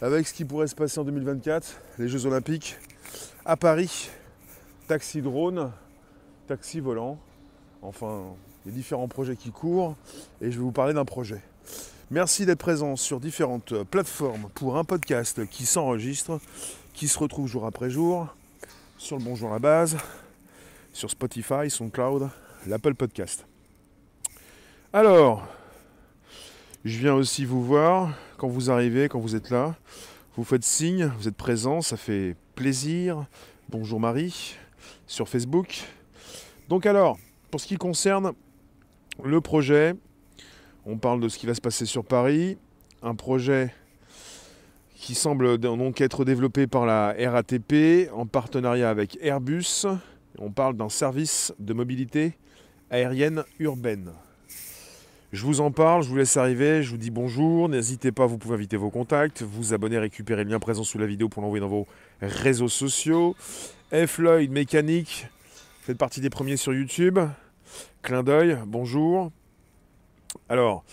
avec 0.00 0.26
ce 0.26 0.34
qui 0.34 0.44
pourrait 0.44 0.66
se 0.66 0.74
passer 0.74 0.98
en 0.98 1.04
2024, 1.04 1.80
les 1.98 2.08
Jeux 2.08 2.26
Olympiques 2.26 2.76
à 3.44 3.56
Paris, 3.56 4.10
taxi 4.88 5.22
drone, 5.22 5.70
taxi 6.46 6.80
volant, 6.80 7.18
enfin 7.82 8.24
les 8.66 8.72
différents 8.72 9.08
projets 9.08 9.36
qui 9.36 9.50
courent 9.50 9.96
et 10.40 10.50
je 10.50 10.56
vais 10.56 10.64
vous 10.64 10.72
parler 10.72 10.94
d'un 10.94 11.04
projet. 11.04 11.40
Merci 12.10 12.44
d'être 12.46 12.58
présent 12.58 12.96
sur 12.96 13.20
différentes 13.20 13.82
plateformes 13.84 14.48
pour 14.54 14.76
un 14.76 14.84
podcast 14.84 15.46
qui 15.48 15.64
s'enregistre, 15.64 16.40
qui 16.92 17.08
se 17.08 17.18
retrouve 17.18 17.48
jour 17.48 17.64
après 17.66 17.90
jour 17.90 18.28
sur 18.98 19.16
le 19.18 19.24
Bonjour 19.24 19.50
la 19.50 19.58
base, 19.58 19.96
sur 20.92 21.10
Spotify, 21.10 21.68
SoundCloud, 21.68 22.28
l'Apple 22.66 22.94
Podcast. 22.94 23.46
Alors, 24.92 25.46
je 26.84 26.98
viens 26.98 27.14
aussi 27.14 27.44
vous 27.44 27.64
voir 27.64 28.10
quand 28.44 28.50
vous 28.50 28.70
arrivez, 28.70 29.08
quand 29.08 29.20
vous 29.20 29.36
êtes 29.36 29.48
là. 29.48 29.74
Vous 30.36 30.44
faites 30.44 30.64
signe, 30.64 31.10
vous 31.16 31.28
êtes 31.28 31.34
présent, 31.34 31.80
ça 31.80 31.96
fait 31.96 32.36
plaisir. 32.54 33.24
Bonjour 33.70 33.98
Marie 33.98 34.54
sur 35.06 35.30
Facebook. 35.30 35.82
Donc 36.68 36.84
alors, 36.84 37.16
pour 37.50 37.58
ce 37.58 37.66
qui 37.66 37.76
concerne 37.76 38.34
le 39.24 39.40
projet, 39.40 39.94
on 40.84 40.98
parle 40.98 41.20
de 41.20 41.30
ce 41.30 41.38
qui 41.38 41.46
va 41.46 41.54
se 41.54 41.62
passer 41.62 41.86
sur 41.86 42.04
Paris. 42.04 42.58
Un 43.00 43.14
projet 43.14 43.72
qui 44.94 45.14
semble 45.14 45.56
donc 45.56 46.02
être 46.02 46.26
développé 46.26 46.66
par 46.66 46.84
la 46.84 47.14
RATP 47.18 48.10
en 48.12 48.26
partenariat 48.26 48.90
avec 48.90 49.16
Airbus. 49.22 49.86
On 50.38 50.50
parle 50.50 50.76
d'un 50.76 50.90
service 50.90 51.54
de 51.58 51.72
mobilité 51.72 52.36
aérienne 52.90 53.42
urbaine. 53.58 54.12
Je 55.34 55.44
vous 55.46 55.60
en 55.60 55.72
parle, 55.72 56.04
je 56.04 56.08
vous 56.08 56.14
laisse 56.14 56.36
arriver, 56.36 56.84
je 56.84 56.92
vous 56.92 56.96
dis 56.96 57.10
bonjour, 57.10 57.68
n'hésitez 57.68 58.12
pas, 58.12 58.24
vous 58.24 58.38
pouvez 58.38 58.54
inviter 58.54 58.76
vos 58.76 58.90
contacts, 58.90 59.42
vous 59.42 59.74
abonner, 59.74 59.98
récupérer 59.98 60.44
le 60.44 60.50
lien 60.50 60.60
présent 60.60 60.84
sous 60.84 60.96
la 60.96 61.06
vidéo 61.06 61.28
pour 61.28 61.42
l'envoyer 61.42 61.60
dans 61.60 61.66
vos 61.66 61.88
réseaux 62.20 62.68
sociaux. 62.68 63.34
F. 63.92 64.18
Lloyd 64.18 64.52
Mécanique, 64.52 65.26
faites 65.80 65.98
partie 65.98 66.20
des 66.20 66.30
premiers 66.30 66.56
sur 66.56 66.72
YouTube. 66.72 67.18
Clin 68.02 68.22
d'œil, 68.22 68.58
bonjour. 68.64 69.32
Alors, 70.48 70.84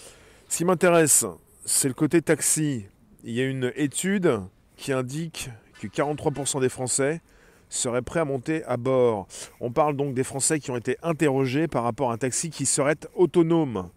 ce 0.50 0.58
qui 0.58 0.66
m'intéresse, 0.66 1.24
c'est 1.64 1.88
le 1.88 1.94
côté 1.94 2.24
taxi. 2.24 2.88
Il 3.24 3.36
y 3.36 3.42
a 3.42 3.46
une 3.46 3.72
étude 3.76 4.40
qui 4.76 4.92
indique 4.92 5.52
que 5.80 5.86
43% 5.86 6.62
des 6.62 6.70
Français 6.70 7.22
seraient 7.70 8.02
prêts 8.02 8.22
à 8.22 8.26
monter 8.26 8.64
à 8.64 8.78
bord. 8.78 9.28
On 9.60 9.72
parle 9.72 9.96
donc 9.96 10.16
des 10.16 10.24
Français 10.24 10.60
qui 10.60 10.72
ont 10.72 10.78
été 10.78 10.98
interrogés 11.04 11.68
par 11.68 11.84
rapport 11.84 12.10
à 12.10 12.16
un 12.16 12.18
taxi 12.18 12.50
qui 12.50 12.66
serait 12.66 12.98
autonome. 13.14 13.92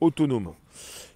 Autonome 0.00 0.54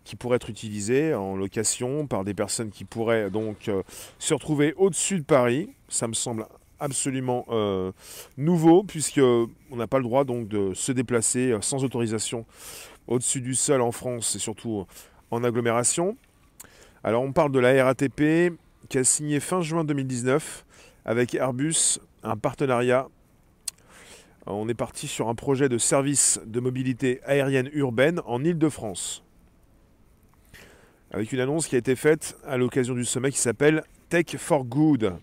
qui 0.04 0.16
pourrait 0.16 0.36
être 0.36 0.48
utilisé 0.48 1.12
en 1.14 1.36
location 1.36 2.06
par 2.06 2.24
des 2.24 2.32
personnes 2.32 2.70
qui 2.70 2.84
pourraient 2.84 3.28
donc 3.28 3.68
euh, 3.68 3.82
se 4.18 4.32
retrouver 4.32 4.72
au-dessus 4.78 5.18
de 5.18 5.24
Paris. 5.24 5.68
Ça 5.88 6.08
me 6.08 6.14
semble 6.14 6.46
absolument 6.80 7.44
euh, 7.50 7.92
nouveau 8.38 8.84
puisque 8.84 9.18
on 9.20 9.76
n'a 9.76 9.86
pas 9.86 9.98
le 9.98 10.04
droit 10.04 10.24
donc 10.24 10.48
de 10.48 10.72
se 10.72 10.92
déplacer 10.92 11.52
euh, 11.52 11.60
sans 11.60 11.84
autorisation 11.84 12.46
au-dessus 13.06 13.42
du 13.42 13.54
sol 13.54 13.82
en 13.82 13.92
France 13.92 14.34
et 14.34 14.38
surtout 14.38 14.86
en 15.30 15.44
agglomération. 15.44 16.16
Alors 17.04 17.22
on 17.22 17.32
parle 17.32 17.52
de 17.52 17.58
la 17.58 17.84
RATP 17.84 18.54
qui 18.88 18.98
a 18.98 19.04
signé 19.04 19.40
fin 19.40 19.60
juin 19.60 19.84
2019 19.84 20.64
avec 21.04 21.34
Airbus 21.34 21.98
un 22.22 22.36
partenariat. 22.36 23.08
On 24.46 24.68
est 24.68 24.74
parti 24.74 25.06
sur 25.06 25.28
un 25.28 25.34
projet 25.34 25.68
de 25.68 25.78
service 25.78 26.40
de 26.46 26.60
mobilité 26.60 27.20
aérienne 27.24 27.68
urbaine 27.72 28.20
en 28.26 28.42
Île-de-France. 28.42 29.22
Avec 31.10 31.32
une 31.32 31.40
annonce 31.40 31.66
qui 31.66 31.74
a 31.74 31.78
été 31.78 31.96
faite 31.96 32.36
à 32.46 32.56
l'occasion 32.56 32.94
du 32.94 33.04
sommet 33.04 33.30
qui 33.30 33.38
s'appelle 33.38 33.82
Tech 34.08 34.36
for 34.36 34.64
Good. 34.64 35.14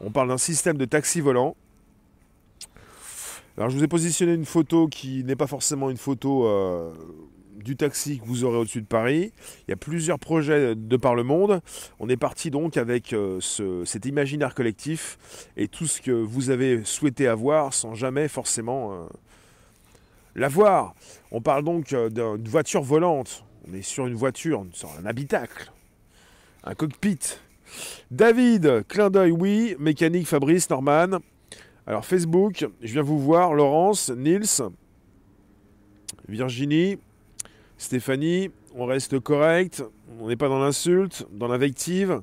On 0.00 0.10
parle 0.10 0.28
d'un 0.28 0.38
système 0.38 0.76
de 0.76 0.84
taxi 0.84 1.20
volant. 1.20 1.56
Alors 3.56 3.70
je 3.70 3.76
vous 3.76 3.84
ai 3.84 3.88
positionné 3.88 4.34
une 4.34 4.44
photo 4.44 4.86
qui 4.86 5.24
n'est 5.24 5.36
pas 5.36 5.46
forcément 5.46 5.90
une 5.90 5.96
photo 5.96 6.46
euh, 6.46 6.94
du 7.62 7.76
taxi 7.76 8.18
que 8.18 8.24
vous 8.24 8.44
aurez 8.44 8.58
au-dessus 8.58 8.82
de 8.82 8.86
Paris. 8.86 9.32
Il 9.66 9.70
y 9.70 9.74
a 9.74 9.76
plusieurs 9.76 10.18
projets 10.18 10.74
de 10.74 10.96
par 10.96 11.14
le 11.14 11.22
monde. 11.22 11.60
On 11.98 12.08
est 12.08 12.16
parti 12.16 12.50
donc 12.50 12.76
avec 12.76 13.12
euh, 13.12 13.40
cet 13.84 14.06
imaginaire 14.06 14.54
collectif 14.54 15.18
et 15.56 15.68
tout 15.68 15.86
ce 15.86 16.00
que 16.00 16.10
vous 16.10 16.50
avez 16.50 16.84
souhaité 16.84 17.28
avoir 17.28 17.74
sans 17.74 17.94
jamais 17.94 18.28
forcément 18.28 18.92
euh, 18.92 19.06
l'avoir. 20.34 20.94
On 21.30 21.40
parle 21.40 21.64
donc 21.64 21.94
d'une 21.94 22.48
voiture 22.48 22.82
volante. 22.82 23.44
On 23.68 23.74
est 23.74 23.82
sur 23.82 24.06
une 24.06 24.14
voiture, 24.14 24.64
sur 24.72 24.90
un 24.98 25.04
habitacle, 25.04 25.70
un 26.64 26.74
cockpit 26.74 27.18
David, 28.10 28.84
clin 28.88 29.10
d'œil, 29.10 29.30
oui. 29.30 29.76
Mécanique, 29.78 30.26
Fabrice, 30.26 30.68
Norman. 30.70 31.18
Alors, 31.86 32.04
Facebook, 32.04 32.66
je 32.82 32.92
viens 32.92 33.02
vous 33.02 33.18
voir. 33.18 33.54
Laurence, 33.54 34.10
Nils, 34.10 34.62
Virginie, 36.28 36.98
Stéphanie. 37.78 38.50
On 38.74 38.84
reste 38.84 39.18
correct. 39.20 39.82
On 40.20 40.28
n'est 40.28 40.36
pas 40.36 40.48
dans 40.48 40.58
l'insulte, 40.58 41.26
dans 41.32 41.48
l'invective. 41.48 42.20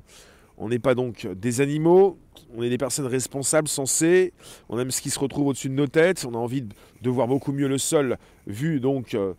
On 0.58 0.68
n'est 0.68 0.78
pas 0.78 0.94
donc 0.94 1.26
des 1.26 1.60
animaux. 1.60 2.18
On 2.56 2.62
est 2.62 2.70
des 2.70 2.78
personnes 2.78 3.06
responsables, 3.06 3.68
sensées. 3.68 4.32
On 4.68 4.78
aime 4.78 4.90
ce 4.90 5.00
qui 5.00 5.10
se 5.10 5.18
retrouve 5.18 5.48
au-dessus 5.48 5.68
de 5.68 5.74
nos 5.74 5.86
têtes. 5.86 6.24
On 6.28 6.34
a 6.34 6.38
envie 6.38 6.62
de 6.62 7.10
voir 7.10 7.26
beaucoup 7.26 7.52
mieux 7.52 7.68
le 7.68 7.78
sol 7.78 8.18
vu 8.46 8.80
donc 8.80 9.14
euh, 9.14 9.34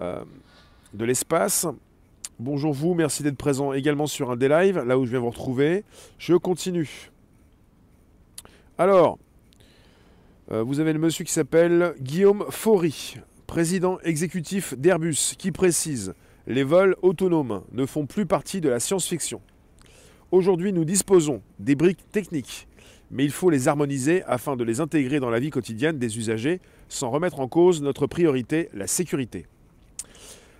euh, 0.00 0.22
de 0.94 1.04
l'espace. 1.04 1.66
Bonjour 2.38 2.72
vous, 2.72 2.94
merci 2.94 3.22
d'être 3.22 3.36
présent 3.36 3.72
également 3.72 4.06
sur 4.06 4.30
un 4.30 4.36
des 4.36 4.48
lives, 4.48 4.78
là 4.78 4.98
où 4.98 5.04
je 5.04 5.10
viens 5.10 5.20
vous 5.20 5.30
retrouver. 5.30 5.84
Je 6.18 6.34
continue. 6.34 7.10
Alors, 8.78 9.18
euh, 10.50 10.62
vous 10.62 10.80
avez 10.80 10.92
le 10.92 10.98
monsieur 10.98 11.24
qui 11.24 11.32
s'appelle 11.32 11.94
Guillaume 12.00 12.44
Faury, 12.50 13.16
président 13.52 13.98
exécutif 14.02 14.72
d'Airbus, 14.78 15.34
qui 15.36 15.52
précise 15.52 16.14
Les 16.46 16.62
vols 16.62 16.96
autonomes 17.02 17.60
ne 17.72 17.84
font 17.84 18.06
plus 18.06 18.24
partie 18.24 18.62
de 18.62 18.70
la 18.70 18.80
science-fiction. 18.80 19.42
Aujourd'hui, 20.30 20.72
nous 20.72 20.86
disposons 20.86 21.42
des 21.58 21.74
briques 21.74 22.10
techniques, 22.12 22.66
mais 23.10 23.26
il 23.26 23.30
faut 23.30 23.50
les 23.50 23.68
harmoniser 23.68 24.22
afin 24.22 24.56
de 24.56 24.64
les 24.64 24.80
intégrer 24.80 25.20
dans 25.20 25.28
la 25.28 25.38
vie 25.38 25.50
quotidienne 25.50 25.98
des 25.98 26.16
usagers 26.16 26.62
sans 26.88 27.10
remettre 27.10 27.40
en 27.40 27.46
cause 27.46 27.82
notre 27.82 28.06
priorité, 28.06 28.70
la 28.72 28.86
sécurité. 28.86 29.44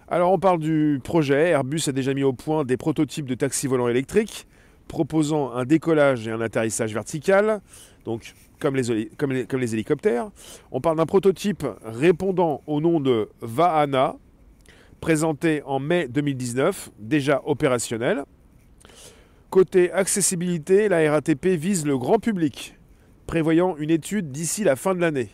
Alors 0.06 0.30
on 0.30 0.38
parle 0.38 0.58
du 0.58 1.00
projet. 1.02 1.48
Airbus 1.48 1.84
a 1.86 1.92
déjà 1.92 2.12
mis 2.12 2.24
au 2.24 2.34
point 2.34 2.66
des 2.66 2.76
prototypes 2.76 3.24
de 3.24 3.34
taxis 3.34 3.68
volants 3.68 3.88
électriques 3.88 4.46
proposant 4.92 5.52
un 5.52 5.64
décollage 5.64 6.28
et 6.28 6.30
un 6.30 6.42
atterrissage 6.42 6.92
vertical, 6.92 7.62
donc 8.04 8.34
comme 8.58 8.76
les, 8.76 9.06
comme 9.16 9.32
les, 9.32 9.74
hélicoptères. 9.74 10.30
On 10.70 10.80
parle 10.80 10.96
d'un 10.96 11.06
prototype 11.06 11.66
répondant 11.84 12.62
au 12.66 12.80
nom 12.80 13.00
de 13.00 13.28
Vahana, 13.40 14.16
présenté 15.00 15.62
en 15.64 15.80
mai 15.80 16.06
2019, 16.08 16.90
déjà 16.98 17.42
opérationnel. 17.44 18.24
Côté 19.50 19.92
accessibilité, 19.92 20.88
la 20.88 21.10
RATP 21.10 21.46
vise 21.48 21.84
le 21.84 21.98
grand 21.98 22.18
public, 22.18 22.76
prévoyant 23.26 23.76
une 23.76 23.90
étude 23.90 24.30
d'ici 24.30 24.64
la 24.64 24.76
fin 24.76 24.94
de 24.94 25.00
l'année. 25.00 25.30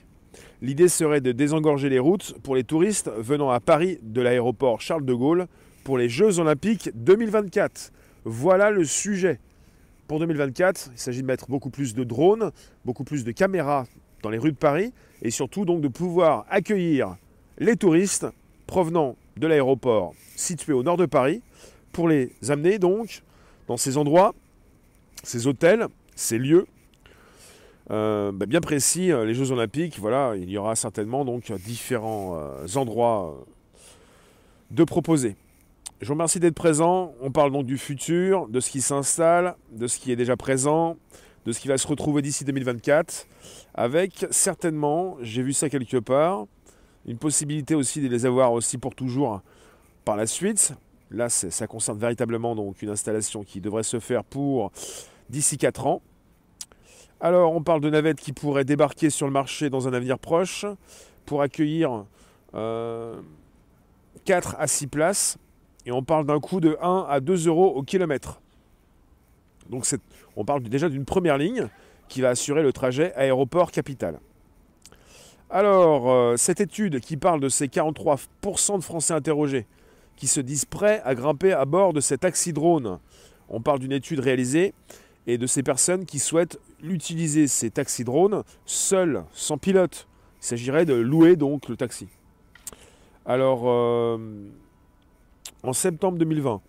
L'idée 0.60 0.88
serait 0.88 1.20
de 1.20 1.32
désengorger 1.32 1.88
les 1.88 1.98
routes 1.98 2.34
pour 2.42 2.56
les 2.56 2.64
touristes 2.64 3.10
venant 3.16 3.50
à 3.50 3.60
Paris 3.60 3.98
de 4.02 4.20
l'aéroport 4.20 4.80
Charles 4.80 5.04
de 5.04 5.14
Gaulle 5.14 5.46
pour 5.84 5.98
les 5.98 6.08
Jeux 6.08 6.40
Olympiques 6.40 6.90
2024. 6.94 7.92
Voilà 8.24 8.70
le 8.70 8.84
sujet. 8.84 9.38
Pour 10.08 10.18
2024, 10.20 10.90
il 10.94 10.98
s'agit 10.98 11.20
de 11.20 11.26
mettre 11.26 11.48
beaucoup 11.48 11.68
plus 11.68 11.94
de 11.94 12.02
drones, 12.02 12.50
beaucoup 12.86 13.04
plus 13.04 13.24
de 13.24 13.30
caméras 13.30 13.84
dans 14.22 14.30
les 14.30 14.38
rues 14.38 14.52
de 14.52 14.56
Paris 14.56 14.94
et 15.20 15.30
surtout 15.30 15.66
donc 15.66 15.82
de 15.82 15.88
pouvoir 15.88 16.46
accueillir 16.48 17.16
les 17.58 17.76
touristes 17.76 18.26
provenant 18.66 19.16
de 19.36 19.46
l'aéroport 19.46 20.14
situé 20.34 20.72
au 20.72 20.82
nord 20.82 20.96
de 20.96 21.04
Paris 21.04 21.42
pour 21.92 22.08
les 22.08 22.32
amener 22.48 22.78
donc 22.78 23.22
dans 23.66 23.76
ces 23.76 23.98
endroits, 23.98 24.34
ces 25.24 25.46
hôtels, 25.46 25.88
ces 26.16 26.38
lieux 26.38 26.66
euh, 27.90 28.32
bah, 28.32 28.46
bien 28.46 28.60
précis, 28.60 29.12
euh, 29.12 29.26
les 29.26 29.34
Jeux 29.34 29.52
Olympiques, 29.52 29.98
il 30.36 30.50
y 30.50 30.58
aura 30.58 30.74
certainement 30.74 31.24
donc 31.24 31.52
différents 31.52 32.38
euh, 32.38 32.66
endroits 32.76 33.46
de 34.70 34.84
proposer. 34.84 35.36
Je 36.00 36.06
vous 36.06 36.12
remercie 36.12 36.38
d'être 36.38 36.54
présent. 36.54 37.12
On 37.20 37.32
parle 37.32 37.50
donc 37.50 37.66
du 37.66 37.76
futur, 37.76 38.46
de 38.46 38.60
ce 38.60 38.70
qui 38.70 38.80
s'installe, 38.82 39.56
de 39.72 39.88
ce 39.88 39.98
qui 39.98 40.12
est 40.12 40.16
déjà 40.16 40.36
présent, 40.36 40.96
de 41.44 41.50
ce 41.50 41.58
qui 41.58 41.66
va 41.66 41.76
se 41.76 41.88
retrouver 41.88 42.22
d'ici 42.22 42.44
2024, 42.44 43.26
avec 43.74 44.26
certainement, 44.30 45.16
j'ai 45.22 45.42
vu 45.42 45.52
ça 45.52 45.68
quelque 45.68 45.96
part, 45.96 46.46
une 47.04 47.18
possibilité 47.18 47.74
aussi 47.74 48.00
de 48.00 48.06
les 48.06 48.26
avoir 48.26 48.52
aussi 48.52 48.78
pour 48.78 48.94
toujours 48.94 49.42
par 50.04 50.14
la 50.14 50.28
suite. 50.28 50.72
Là, 51.10 51.28
ça 51.28 51.66
concerne 51.66 51.98
véritablement 51.98 52.54
donc 52.54 52.80
une 52.80 52.90
installation 52.90 53.42
qui 53.42 53.60
devrait 53.60 53.82
se 53.82 53.98
faire 53.98 54.22
pour 54.22 54.70
d'ici 55.28 55.58
4 55.58 55.88
ans. 55.88 56.00
Alors, 57.20 57.52
on 57.54 57.62
parle 57.62 57.80
de 57.80 57.90
navettes 57.90 58.20
qui 58.20 58.32
pourraient 58.32 58.64
débarquer 58.64 59.10
sur 59.10 59.26
le 59.26 59.32
marché 59.32 59.68
dans 59.68 59.88
un 59.88 59.92
avenir 59.92 60.20
proche 60.20 60.64
pour 61.26 61.42
accueillir 61.42 62.04
4 62.52 62.54
euh, 62.54 63.20
à 64.28 64.66
6 64.68 64.86
places. 64.86 65.38
Et 65.86 65.92
on 65.92 66.02
parle 66.02 66.26
d'un 66.26 66.40
coût 66.40 66.60
de 66.60 66.76
1 66.80 67.06
à 67.08 67.20
2 67.20 67.46
euros 67.48 67.74
au 67.74 67.82
kilomètre. 67.82 68.40
Donc 69.70 69.86
on 70.36 70.44
parle 70.44 70.62
déjà 70.62 70.88
d'une 70.88 71.04
première 71.04 71.38
ligne 71.38 71.68
qui 72.08 72.20
va 72.20 72.30
assurer 72.30 72.62
le 72.62 72.72
trajet 72.72 73.12
aéroport-capitale. 73.14 74.18
Alors, 75.50 76.10
euh, 76.10 76.36
cette 76.36 76.60
étude 76.60 77.00
qui 77.00 77.16
parle 77.16 77.40
de 77.40 77.48
ces 77.48 77.68
43% 77.68 78.78
de 78.78 78.84
Français 78.84 79.14
interrogés 79.14 79.66
qui 80.16 80.26
se 80.26 80.40
disent 80.40 80.64
prêts 80.64 81.00
à 81.04 81.14
grimper 81.14 81.52
à 81.52 81.64
bord 81.64 81.92
de 81.92 82.00
cet 82.00 82.20
taxi-drone, 82.20 82.98
on 83.48 83.60
parle 83.60 83.78
d'une 83.78 83.92
étude 83.92 84.20
réalisée 84.20 84.74
et 85.26 85.38
de 85.38 85.46
ces 85.46 85.62
personnes 85.62 86.04
qui 86.04 86.18
souhaitent 86.18 86.58
utiliser 86.82 87.46
ces 87.46 87.70
taxis-drones 87.70 88.42
seuls, 88.66 89.24
sans 89.32 89.58
pilote. 89.58 90.06
Il 90.42 90.46
s'agirait 90.46 90.84
de 90.84 90.94
louer 90.94 91.36
donc 91.36 91.68
le 91.68 91.76
taxi. 91.76 92.08
Alors, 93.24 93.62
euh, 93.66 94.18
en 95.62 95.72
septembre 95.72 96.18
2020, 96.18 96.60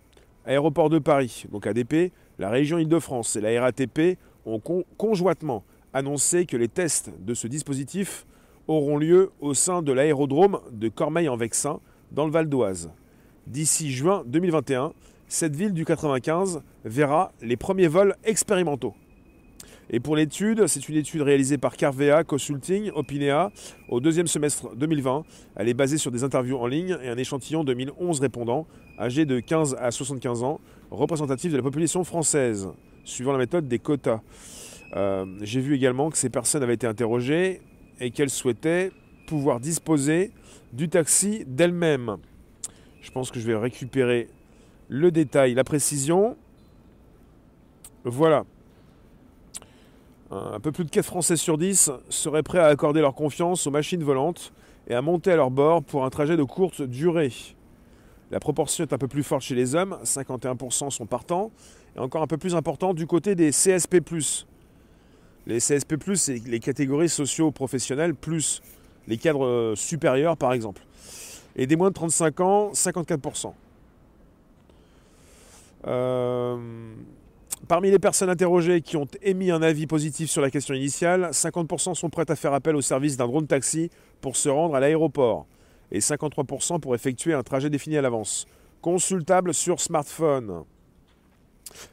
Aéroport 0.46 0.90
de 0.90 0.98
Paris, 0.98 1.44
donc 1.52 1.66
ADP, 1.66 2.12
la 2.38 2.50
région 2.50 2.78
Île-de-France 2.78 3.36
et 3.36 3.40
la 3.40 3.60
RATP 3.60 4.18
ont 4.46 4.60
conjointement 4.96 5.64
annoncé 5.92 6.46
que 6.46 6.56
les 6.56 6.68
tests 6.68 7.12
de 7.20 7.34
ce 7.34 7.46
dispositif 7.46 8.26
auront 8.66 8.96
lieu 8.96 9.30
au 9.40 9.54
sein 9.54 9.82
de 9.82 9.92
l'aérodrome 9.92 10.60
de 10.72 10.88
Cormeil-en-Vexin, 10.88 11.80
dans 12.12 12.26
le 12.26 12.32
Val 12.32 12.48
d'Oise. 12.48 12.90
D'ici 13.46 13.92
juin 13.92 14.22
2021, 14.26 14.92
cette 15.28 15.54
ville 15.54 15.72
du 15.72 15.84
95 15.84 16.62
verra 16.84 17.32
les 17.40 17.56
premiers 17.56 17.88
vols 17.88 18.16
expérimentaux. 18.24 18.94
Et 19.92 19.98
pour 19.98 20.14
l'étude, 20.14 20.68
c'est 20.68 20.88
une 20.88 20.94
étude 20.94 21.22
réalisée 21.22 21.58
par 21.58 21.76
Carvea 21.76 22.22
Consulting 22.22 22.92
Opinea 22.94 23.50
au 23.88 23.98
deuxième 23.98 24.28
semestre 24.28 24.76
2020. 24.76 25.24
Elle 25.56 25.68
est 25.68 25.74
basée 25.74 25.98
sur 25.98 26.12
des 26.12 26.22
interviews 26.22 26.56
en 26.58 26.68
ligne 26.68 26.96
et 27.02 27.08
un 27.08 27.16
échantillon 27.16 27.64
de 27.64 27.74
1011 27.74 28.20
répondants 28.20 28.68
âgés 29.00 29.24
de 29.24 29.40
15 29.40 29.76
à 29.80 29.90
75 29.90 30.44
ans, 30.44 30.60
représentatifs 30.92 31.50
de 31.50 31.56
la 31.56 31.62
population 31.64 32.04
française, 32.04 32.68
suivant 33.04 33.32
la 33.32 33.38
méthode 33.38 33.66
des 33.66 33.80
quotas. 33.80 34.20
Euh, 34.94 35.26
j'ai 35.42 35.60
vu 35.60 35.74
également 35.74 36.08
que 36.10 36.18
ces 36.18 36.30
personnes 36.30 36.62
avaient 36.62 36.74
été 36.74 36.86
interrogées 36.86 37.60
et 37.98 38.12
qu'elles 38.12 38.30
souhaitaient 38.30 38.92
pouvoir 39.26 39.58
disposer 39.58 40.30
du 40.72 40.88
taxi 40.88 41.42
d'elles-mêmes. 41.48 42.16
Je 43.00 43.10
pense 43.10 43.32
que 43.32 43.40
je 43.40 43.46
vais 43.46 43.56
récupérer 43.56 44.28
le 44.88 45.10
détail, 45.10 45.54
la 45.54 45.64
précision. 45.64 46.36
Voilà. 48.04 48.44
Un 50.30 50.60
peu 50.60 50.70
plus 50.70 50.84
de 50.84 50.90
4 50.90 51.04
Français 51.04 51.36
sur 51.36 51.58
10 51.58 51.90
seraient 52.08 52.44
prêts 52.44 52.60
à 52.60 52.66
accorder 52.66 53.00
leur 53.00 53.14
confiance 53.14 53.66
aux 53.66 53.72
machines 53.72 54.04
volantes 54.04 54.52
et 54.86 54.94
à 54.94 55.02
monter 55.02 55.32
à 55.32 55.36
leur 55.36 55.50
bord 55.50 55.82
pour 55.82 56.04
un 56.04 56.10
trajet 56.10 56.36
de 56.36 56.44
courte 56.44 56.82
durée. 56.82 57.32
La 58.30 58.38
proportion 58.38 58.84
est 58.84 58.92
un 58.92 58.98
peu 58.98 59.08
plus 59.08 59.24
forte 59.24 59.42
chez 59.42 59.56
les 59.56 59.74
hommes, 59.74 59.98
51% 60.04 60.90
sont 60.90 61.06
partants, 61.06 61.50
et 61.96 61.98
encore 61.98 62.22
un 62.22 62.28
peu 62.28 62.38
plus 62.38 62.54
important 62.54 62.94
du 62.94 63.08
côté 63.08 63.34
des 63.34 63.50
CSP. 63.50 63.96
Les 65.46 65.58
CSP, 65.58 66.14
c'est 66.14 66.38
les 66.46 66.60
catégories 66.60 67.08
socio-professionnelles, 67.08 68.14
plus 68.14 68.62
les 69.08 69.16
cadres 69.16 69.46
euh, 69.46 69.74
supérieurs, 69.74 70.36
par 70.36 70.52
exemple. 70.52 70.82
Et 71.56 71.66
des 71.66 71.74
moins 71.74 71.88
de 71.88 71.94
35 71.94 72.40
ans, 72.40 72.70
54%. 72.72 73.52
Euh, 75.86 76.56
parmi 77.68 77.90
les 77.90 77.98
personnes 77.98 78.30
interrogées 78.30 78.80
qui 78.80 78.96
ont 78.96 79.08
émis 79.22 79.50
un 79.50 79.62
avis 79.62 79.86
positif 79.86 80.30
sur 80.30 80.42
la 80.42 80.50
question 80.50 80.74
initiale, 80.74 81.30
50% 81.32 81.94
sont 81.94 82.10
prêtes 82.10 82.30
à 82.30 82.36
faire 82.36 82.54
appel 82.54 82.76
au 82.76 82.80
service 82.80 83.16
d'un 83.16 83.26
drone 83.26 83.46
taxi 83.46 83.90
pour 84.20 84.36
se 84.36 84.48
rendre 84.48 84.74
à 84.74 84.80
l'aéroport 84.80 85.46
et 85.92 85.98
53% 85.98 86.80
pour 86.80 86.94
effectuer 86.94 87.34
un 87.34 87.42
trajet 87.42 87.70
défini 87.70 87.96
à 87.96 88.02
l'avance, 88.02 88.46
consultable 88.80 89.54
sur 89.54 89.80
smartphone. 89.80 90.64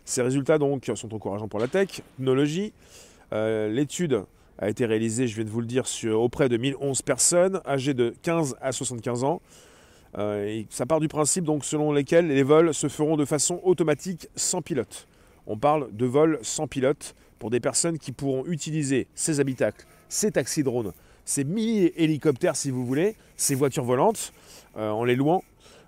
Ces 0.06 0.22
résultats 0.22 0.58
donc 0.58 0.92
sont 0.96 1.14
encourageants 1.14 1.48
pour 1.48 1.60
la 1.60 1.68
technologie. 1.68 2.74
Euh, 3.34 3.70
l'étude 3.70 4.24
a 4.60 4.70
été 4.70 4.86
réalisée, 4.86 5.28
je 5.28 5.36
viens 5.36 5.46
de 5.46 5.50
vous 5.50 5.62
le 5.62 5.68
dire, 5.68 5.88
sur, 5.88 6.22
auprès 6.22 6.50
de 6.50 6.58
1011 6.58 7.02
personnes 7.02 7.62
âgées 7.66 7.94
de 7.94 8.14
15 8.24 8.56
à 8.62 8.72
75 8.72 9.24
ans. 9.24 9.42
Euh, 10.18 10.64
ça 10.70 10.86
part 10.86 11.00
du 11.00 11.08
principe 11.08 11.44
donc 11.44 11.66
selon 11.66 11.92
lesquels 11.92 12.28
les 12.28 12.42
vols 12.42 12.74
se 12.74 12.88
feront 12.88 13.18
de 13.18 13.26
façon 13.26 13.60
automatique 13.64 14.28
sans 14.36 14.62
pilote. 14.62 15.08
On 15.48 15.58
parle 15.58 15.90
de 15.96 16.06
vols 16.06 16.40
sans 16.42 16.68
pilote 16.68 17.16
pour 17.40 17.50
des 17.50 17.60
personnes 17.60 17.98
qui 17.98 18.12
pourront 18.12 18.46
utiliser 18.46 19.08
ces 19.16 19.40
habitacles, 19.40 19.86
ces 20.10 20.32
taxis 20.32 20.64
drones, 20.64 20.92
ces 21.24 21.44
mini-hélicoptères 21.44 22.56
si 22.56 22.70
vous 22.70 22.86
voulez, 22.86 23.16
ces 23.38 23.56
voitures 23.56 23.86
volantes, 23.86 24.34
euh, 24.78 24.90
en 24.90 25.06
les 25.06 25.16
louant 25.16 25.44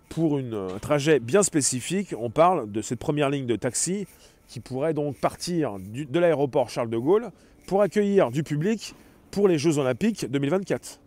pour 0.07 0.39
une, 0.39 0.53
un 0.53 0.79
trajet 0.79 1.19
bien 1.19 1.44
spécifique. 1.44 2.15
On 2.17 2.29
parle 2.29 2.71
de 2.71 2.81
cette 2.81 3.00
première 3.00 3.29
ligne 3.29 3.45
de 3.45 3.56
taxi 3.56 4.07
qui 4.47 4.59
pourrait 4.59 4.94
donc 4.94 5.17
partir 5.17 5.77
de 5.77 6.19
l'aéroport 6.19 6.69
Charles 6.69 6.89
de 6.89 6.97
Gaulle 6.97 7.29
pour 7.67 7.81
accueillir 7.81 8.31
du 8.31 8.44
public 8.44 8.95
pour 9.29 9.47
les 9.47 9.57
Jeux 9.57 9.77
Olympiques 9.77 10.25
2024. 10.29 11.00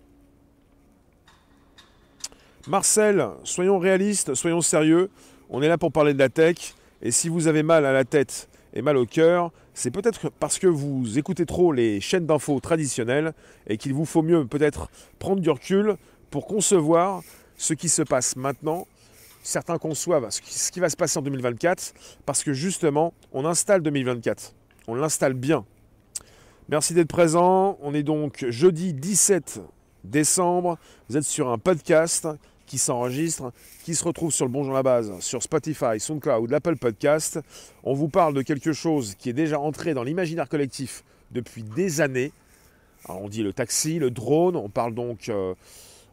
Marcel, 2.68 3.26
soyons 3.42 3.78
réalistes, 3.80 4.34
soyons 4.34 4.60
sérieux. 4.60 5.10
On 5.50 5.62
est 5.62 5.68
là 5.68 5.78
pour 5.78 5.90
parler 5.90 6.14
de 6.14 6.18
la 6.20 6.28
tech. 6.28 6.74
Et 7.02 7.10
si 7.10 7.28
vous 7.28 7.48
avez 7.48 7.62
mal 7.62 7.84
à 7.84 7.92
la 7.92 8.04
tête 8.04 8.48
et 8.74 8.82
mal 8.82 8.96
au 8.96 9.06
cœur, 9.06 9.52
c'est 9.74 9.90
peut-être 9.90 10.30
parce 10.30 10.58
que 10.58 10.66
vous 10.66 11.18
écoutez 11.18 11.46
trop 11.46 11.72
les 11.72 12.00
chaînes 12.00 12.26
d'infos 12.26 12.60
traditionnelles 12.60 13.32
et 13.66 13.76
qu'il 13.76 13.92
vous 13.92 14.04
faut 14.04 14.22
mieux 14.22 14.46
peut-être 14.46 14.88
prendre 15.18 15.40
du 15.40 15.50
recul 15.50 15.96
pour 16.30 16.46
concevoir 16.46 17.22
ce 17.56 17.74
qui 17.74 17.88
se 17.88 18.02
passe 18.02 18.36
maintenant 18.36 18.86
certains 19.42 19.78
conçoivent 19.78 20.28
ce 20.30 20.70
qui 20.70 20.80
va 20.80 20.88
se 20.88 20.96
passer 20.96 21.18
en 21.18 21.22
2024 21.22 21.94
parce 22.24 22.42
que 22.42 22.52
justement, 22.52 23.12
on 23.32 23.44
installe 23.44 23.82
2024. 23.82 24.54
On 24.88 24.94
l'installe 24.94 25.34
bien. 25.34 25.64
Merci 26.68 26.94
d'être 26.94 27.08
présent. 27.08 27.78
On 27.82 27.92
est 27.94 28.02
donc 28.02 28.46
jeudi 28.48 28.94
17 28.94 29.60
décembre. 30.04 30.78
Vous 31.08 31.16
êtes 31.16 31.24
sur 31.24 31.50
un 31.50 31.58
podcast 31.58 32.28
qui 32.72 32.78
s'enregistre, 32.78 33.52
qui 33.84 33.94
se 33.94 34.02
retrouve 34.02 34.32
sur 34.32 34.46
le 34.46 34.50
Bonjour 34.50 34.72
la 34.72 34.82
base, 34.82 35.12
sur 35.20 35.42
Spotify, 35.42 36.00
SoundCloud, 36.00 36.50
l'Apple 36.50 36.76
Podcast. 36.76 37.38
On 37.84 37.92
vous 37.92 38.08
parle 38.08 38.32
de 38.32 38.40
quelque 38.40 38.72
chose 38.72 39.14
qui 39.18 39.28
est 39.28 39.34
déjà 39.34 39.60
entré 39.60 39.92
dans 39.92 40.02
l'imaginaire 40.02 40.48
collectif 40.48 41.04
depuis 41.32 41.64
des 41.64 42.00
années. 42.00 42.32
on 43.10 43.28
dit 43.28 43.42
le 43.42 43.52
taxi, 43.52 43.98
le 43.98 44.10
drone. 44.10 44.56
On 44.56 44.70
parle 44.70 44.94
donc, 44.94 45.28
euh, 45.28 45.54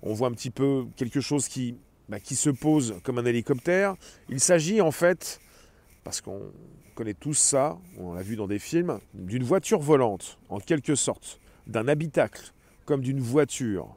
on 0.01 0.11
voit 0.11 0.27
un 0.27 0.33
petit 0.33 0.49
peu 0.49 0.83
quelque 0.97 1.21
chose 1.21 1.47
qui 1.47 1.77
bah, 2.09 2.19
qui 2.19 2.35
se 2.35 2.49
pose 2.49 2.95
comme 3.03 3.19
un 3.19 3.25
hélicoptère. 3.25 3.95
Il 4.27 4.41
s'agit 4.41 4.81
en 4.81 4.91
fait, 4.91 5.39
parce 6.03 6.19
qu'on 6.19 6.41
connaît 6.93 7.13
tous 7.13 7.35
ça, 7.35 7.77
on 7.97 8.11
l'a 8.11 8.21
vu 8.21 8.35
dans 8.35 8.47
des 8.47 8.59
films, 8.59 8.99
d'une 9.13 9.45
voiture 9.45 9.79
volante, 9.79 10.37
en 10.49 10.59
quelque 10.59 10.95
sorte, 10.95 11.39
d'un 11.67 11.87
habitacle, 11.87 12.51
comme 12.83 12.99
d'une 12.99 13.21
voiture. 13.21 13.95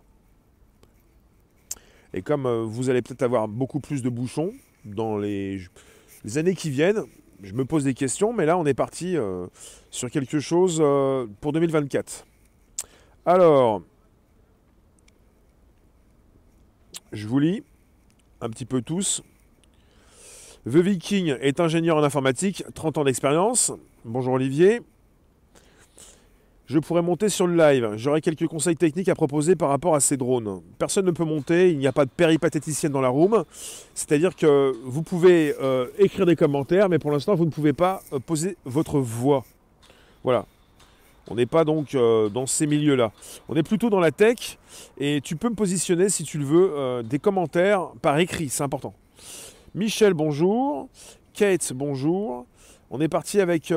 Et 2.15 2.23
comme 2.23 2.47
euh, 2.47 2.63
vous 2.63 2.91
allez 2.91 3.03
peut-être 3.03 3.23
avoir 3.23 3.49
beaucoup 3.49 3.81
plus 3.81 4.03
de 4.03 4.09
bouchons 4.09 4.53
dans 4.85 5.17
les, 5.17 5.61
années 6.37 6.55
qui 6.55 6.71
viennent, 6.71 7.05
je 7.43 7.55
me 7.55 7.65
pose 7.65 7.85
des 7.85 7.95
questions, 7.95 8.33
mais 8.33 8.47
là 8.47 8.59
on 8.59 8.67
est 8.67 8.75
parti 8.75 9.17
euh, 9.17 9.47
sur 9.91 10.11
quelque 10.11 10.41
chose 10.41 10.79
euh, 10.81 11.27
pour 11.41 11.53
2024. 11.53 12.27
Alors, 13.25 13.83
je 17.13 17.27
vous 17.27 17.39
lis 17.39 17.63
un 18.41 18.51
petit 18.51 18.65
peu 18.65 18.83
tous. 18.83 19.23
The 20.67 20.77
Viking 20.77 21.37
est 21.41 21.61
ingénieur 21.61 21.97
en 21.97 22.05
informatique, 22.05 22.65
30 22.75 22.99
ans 22.99 23.05
d'expérience. 23.05 23.73
Bonjour 24.05 24.35
Olivier. 24.35 24.81
Je 26.67 26.79
pourrais 26.79 27.03
monter 27.03 27.29
sur 27.29 27.47
le 27.47 27.57
live. 27.57 27.95
J'aurais 27.97 28.21
quelques 28.21 28.47
conseils 28.47 28.77
techniques 28.77 29.09
à 29.09 29.15
proposer 29.15 29.57
par 29.57 29.69
rapport 29.69 29.95
à 29.95 30.01
ces 30.01 30.17
drones. 30.17 30.63
Personne 30.79 31.05
ne 31.05 31.11
peut 31.11 31.25
monter, 31.25 31.71
il 31.71 31.79
n'y 31.79 31.89
a 31.89 31.93
pas 31.93 32.05
de 32.05 32.11
péripatéticienne 32.11 32.93
dans 32.93 33.01
la 33.01 33.09
room. 33.09 33.45
C'est-à-dire 33.95 34.37
que 34.37 34.73
vous 34.85 35.03
pouvez 35.03 35.55
euh, 35.61 35.89
écrire 35.99 36.25
des 36.25 36.37
commentaires, 36.37 36.89
mais 36.89 37.01
pour 37.01 37.11
l'instant, 37.11 37.35
vous 37.35 37.45
ne 37.45 37.51
pouvez 37.51 37.73
pas 37.73 38.01
euh, 38.13 38.21
poser 38.21 38.57
votre 38.65 39.01
voix. 39.01 39.45
Voilà. 40.23 40.47
On 41.29 41.35
n'est 41.35 41.47
pas 41.47 41.65
donc 41.65 41.95
euh, 41.95 42.29
dans 42.29 42.47
ces 42.47 42.67
milieux-là. 42.67 43.13
On 43.49 43.57
est 43.57 43.63
plutôt 43.63 43.91
dans 43.91 44.01
la 44.01 44.13
tech 44.13 44.59
et 44.99 45.21
tu 45.21 45.35
peux 45.35 45.49
me 45.49 45.55
positionner 45.55 46.09
si 46.09 46.23
tu 46.23 46.39
le 46.39 46.45
veux 46.45 47.03
des 47.03 47.19
commentaires 47.19 47.89
par 48.01 48.19
écrit, 48.19 48.49
c'est 48.49 48.63
important. 48.63 48.95
Michel, 49.75 50.15
bonjour. 50.15 50.89
Kate, 51.35 51.73
bonjour. 51.73 52.47
On 52.91 53.01
est 53.01 53.09
parti 53.09 53.41
avec 53.41 53.73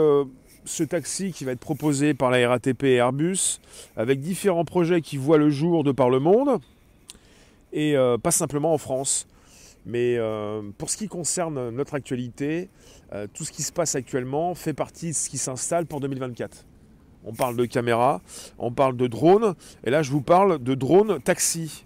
ce 0.65 0.83
taxi 0.83 1.31
qui 1.31 1.45
va 1.45 1.53
être 1.53 1.59
proposé 1.59 2.13
par 2.13 2.31
la 2.31 2.49
RATP 2.49 2.83
et 2.83 2.95
Airbus, 2.95 3.59
avec 3.95 4.19
différents 4.19 4.65
projets 4.65 5.01
qui 5.01 5.17
voient 5.17 5.37
le 5.37 5.49
jour 5.49 5.83
de 5.83 5.91
par 5.91 6.09
le 6.09 6.19
monde, 6.19 6.59
et 7.73 7.95
pas 8.21 8.31
simplement 8.31 8.73
en 8.73 8.77
France. 8.77 9.27
Mais 9.85 10.17
pour 10.77 10.89
ce 10.89 10.97
qui 10.97 11.07
concerne 11.07 11.69
notre 11.69 11.93
actualité, 11.93 12.69
tout 13.33 13.43
ce 13.43 13.51
qui 13.51 13.63
se 13.63 13.71
passe 13.71 13.95
actuellement 13.95 14.55
fait 14.55 14.73
partie 14.73 15.09
de 15.09 15.15
ce 15.15 15.29
qui 15.29 15.37
s'installe 15.37 15.85
pour 15.85 15.99
2024 15.99 16.65
on 17.25 17.33
parle 17.33 17.55
de 17.55 17.65
caméra, 17.65 18.21
on 18.59 18.71
parle 18.71 18.95
de 18.95 19.07
drone, 19.07 19.55
et 19.83 19.89
là 19.89 20.03
je 20.03 20.11
vous 20.11 20.21
parle 20.21 20.59
de 20.59 20.75
drone 20.75 21.19
taxi 21.19 21.83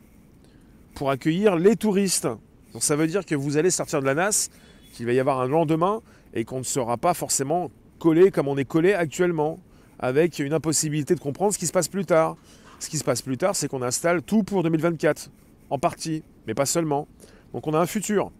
pour 0.93 1.09
accueillir 1.09 1.55
les 1.55 1.75
touristes. 1.75 2.27
Donc 2.73 2.83
ça 2.83 2.95
veut 2.95 3.07
dire 3.07 3.25
que 3.25 3.35
vous 3.35 3.57
allez 3.57 3.71
sortir 3.71 4.01
de 4.01 4.05
la 4.05 4.13
NAS, 4.13 4.49
qu'il 4.93 5.05
va 5.05 5.13
y 5.13 5.19
avoir 5.19 5.39
un 5.39 5.47
lendemain 5.47 6.01
et 6.33 6.43
qu'on 6.43 6.59
ne 6.59 6.63
sera 6.63 6.97
pas 6.97 7.13
forcément 7.13 7.71
collé 7.99 8.31
comme 8.31 8.47
on 8.47 8.57
est 8.57 8.65
collé 8.65 8.93
actuellement, 8.93 9.59
avec 9.99 10.39
une 10.39 10.53
impossibilité 10.53 11.13
de 11.13 11.19
comprendre 11.19 11.53
ce 11.53 11.59
qui 11.59 11.67
se 11.67 11.71
passe 11.71 11.87
plus 11.87 12.05
tard. 12.05 12.35
Ce 12.79 12.89
qui 12.89 12.97
se 12.97 13.03
passe 13.03 13.21
plus 13.21 13.37
tard, 13.37 13.55
c'est 13.55 13.67
qu'on 13.67 13.81
installe 13.81 14.23
tout 14.23 14.43
pour 14.43 14.63
2024, 14.63 15.29
en 15.69 15.77
partie, 15.77 16.23
mais 16.47 16.53
pas 16.53 16.65
seulement. 16.65 17.07
Donc 17.53 17.67
on 17.67 17.73
a 17.73 17.79
un 17.79 17.85
futur. 17.85 18.31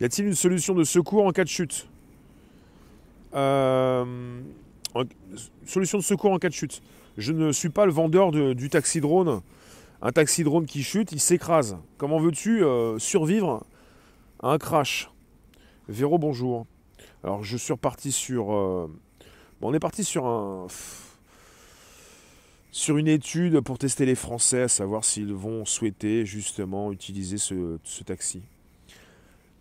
Y 0.00 0.04
a-t-il 0.04 0.28
une 0.28 0.34
solution 0.34 0.74
de 0.74 0.84
secours 0.84 1.26
en 1.26 1.32
cas 1.32 1.44
de 1.44 1.48
chute? 1.48 1.88
Euh, 3.34 4.04
Solution 5.66 5.98
de 5.98 6.02
secours 6.02 6.32
en 6.32 6.38
cas 6.38 6.48
de 6.48 6.54
chute. 6.54 6.82
Je 7.16 7.32
ne 7.32 7.52
suis 7.52 7.68
pas 7.68 7.86
le 7.86 7.92
vendeur 7.92 8.32
du 8.32 8.68
taxi 8.70 9.00
drone. 9.00 9.40
Un 10.02 10.12
taxi 10.12 10.42
drone 10.42 10.66
qui 10.66 10.82
chute, 10.82 11.12
il 11.12 11.20
s'écrase. 11.20 11.76
Comment 11.98 12.18
veux-tu 12.18 12.64
euh, 12.64 12.98
survivre 12.98 13.64
à 14.42 14.52
un 14.52 14.58
crash? 14.58 15.10
Véro, 15.88 16.18
bonjour. 16.18 16.66
Alors 17.24 17.44
je 17.44 17.56
suis 17.56 17.72
reparti 17.72 18.12
sur... 18.12 18.52
Euh, 18.52 18.88
on 19.62 19.74
est 19.74 19.80
parti 19.80 20.04
sur 20.04 20.26
un 20.26 20.66
sur 22.72 22.98
une 22.98 23.08
étude 23.08 23.60
pour 23.60 23.78
tester 23.78 24.06
les 24.06 24.14
Français, 24.14 24.62
à 24.62 24.68
savoir 24.68 25.04
s'ils 25.04 25.32
vont 25.32 25.64
souhaiter 25.64 26.24
justement 26.24 26.92
utiliser 26.92 27.36
ce, 27.36 27.78
taxi. 28.04 28.42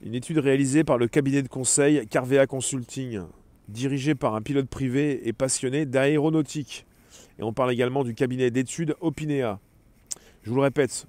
Une 0.01 0.15
étude 0.15 0.37
réalisée 0.37 0.83
par 0.83 0.97
le 0.97 1.07
cabinet 1.07 1.41
de 1.41 1.47
conseil 1.47 2.05
Carvea 2.07 2.45
Consulting, 2.47 3.21
dirigé 3.67 4.15
par 4.15 4.35
un 4.35 4.41
pilote 4.41 4.69
privé 4.69 5.27
et 5.27 5.33
passionné 5.33 5.85
d'aéronautique. 5.85 6.85
Et 7.39 7.43
on 7.43 7.51
parle 7.51 7.71
également 7.71 8.03
du 8.03 8.13
cabinet 8.13 8.51
d'études 8.51 8.95
Opinea. 9.01 9.59
Je 10.43 10.49
vous 10.49 10.55
le 10.55 10.61
répète, 10.61 11.07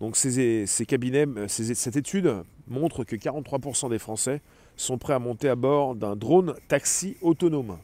donc 0.00 0.16
ces, 0.16 0.66
cabinets, 0.86 1.26
cette 1.48 1.96
étude 1.96 2.42
montre 2.72 3.04
que 3.04 3.14
43% 3.14 3.90
des 3.90 3.98
Français 3.98 4.40
sont 4.76 4.98
prêts 4.98 5.12
à 5.12 5.18
monter 5.18 5.48
à 5.48 5.54
bord 5.54 5.94
d'un 5.94 6.16
drone 6.16 6.54
taxi 6.68 7.16
autonome. 7.22 7.78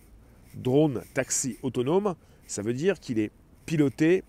Drone 0.55 1.03
taxi 1.15 1.59
autonome, 1.63 2.15
ça 2.47 2.63
veut 2.63 2.73
dire 2.73 2.99
qu'il 2.99 3.19
est 3.19 3.31
piloté, 3.67 4.25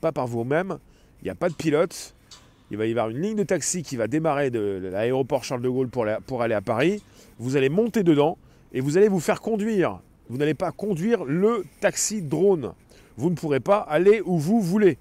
pas 0.00 0.10
par 0.12 0.26
vous-même. 0.26 0.78
Il 1.20 1.24
n'y 1.24 1.30
a 1.30 1.34
pas 1.34 1.48
de 1.48 1.54
pilote. 1.54 2.14
Il 2.70 2.76
va 2.76 2.86
y 2.86 2.90
avoir 2.90 3.10
une 3.10 3.20
ligne 3.20 3.36
de 3.36 3.44
taxi 3.44 3.82
qui 3.82 3.96
va 3.96 4.08
démarrer 4.08 4.50
de 4.50 4.90
l'aéroport 4.92 5.44
Charles 5.44 5.62
de 5.62 5.68
Gaulle 5.68 5.88
pour, 5.88 6.06
pour 6.26 6.42
aller 6.42 6.54
à 6.54 6.60
Paris. 6.60 7.02
Vous 7.38 7.56
allez 7.56 7.68
monter 7.68 8.02
dedans 8.02 8.36
et 8.72 8.80
vous 8.80 8.96
allez 8.96 9.08
vous 9.08 9.20
faire 9.20 9.40
conduire. 9.40 10.00
Vous 10.28 10.36
n'allez 10.36 10.54
pas 10.54 10.72
conduire 10.72 11.24
le 11.24 11.64
taxi 11.80 12.20
drone. 12.20 12.72
Vous 13.16 13.30
ne 13.30 13.34
pourrez 13.34 13.60
pas 13.60 13.78
aller 13.78 14.20
où 14.24 14.38
vous 14.38 14.60
voulez. 14.60 14.98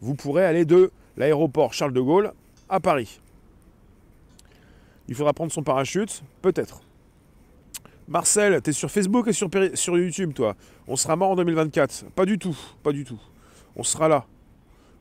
Vous 0.00 0.14
pourrez 0.14 0.44
aller 0.44 0.64
de 0.64 0.90
l'aéroport 1.16 1.74
Charles 1.74 1.92
de 1.92 2.00
Gaulle 2.00 2.32
à 2.68 2.78
Paris. 2.78 3.20
Il 5.08 5.14
faudra 5.14 5.32
prendre 5.32 5.50
son 5.50 5.62
parachute, 5.62 6.22
peut-être. 6.42 6.82
Marcel, 8.06 8.60
tu 8.62 8.70
es 8.70 8.72
sur 8.72 8.90
Facebook 8.90 9.28
et 9.28 9.32
sur, 9.32 9.48
sur 9.74 9.98
YouTube, 9.98 10.32
toi. 10.34 10.54
On 10.86 10.96
sera 10.96 11.16
mort 11.16 11.30
en 11.30 11.36
2024. 11.36 12.06
Pas 12.14 12.24
du 12.24 12.38
tout, 12.38 12.56
pas 12.82 12.92
du 12.92 13.04
tout. 13.04 13.20
On 13.76 13.82
sera 13.82 14.08
là. 14.08 14.26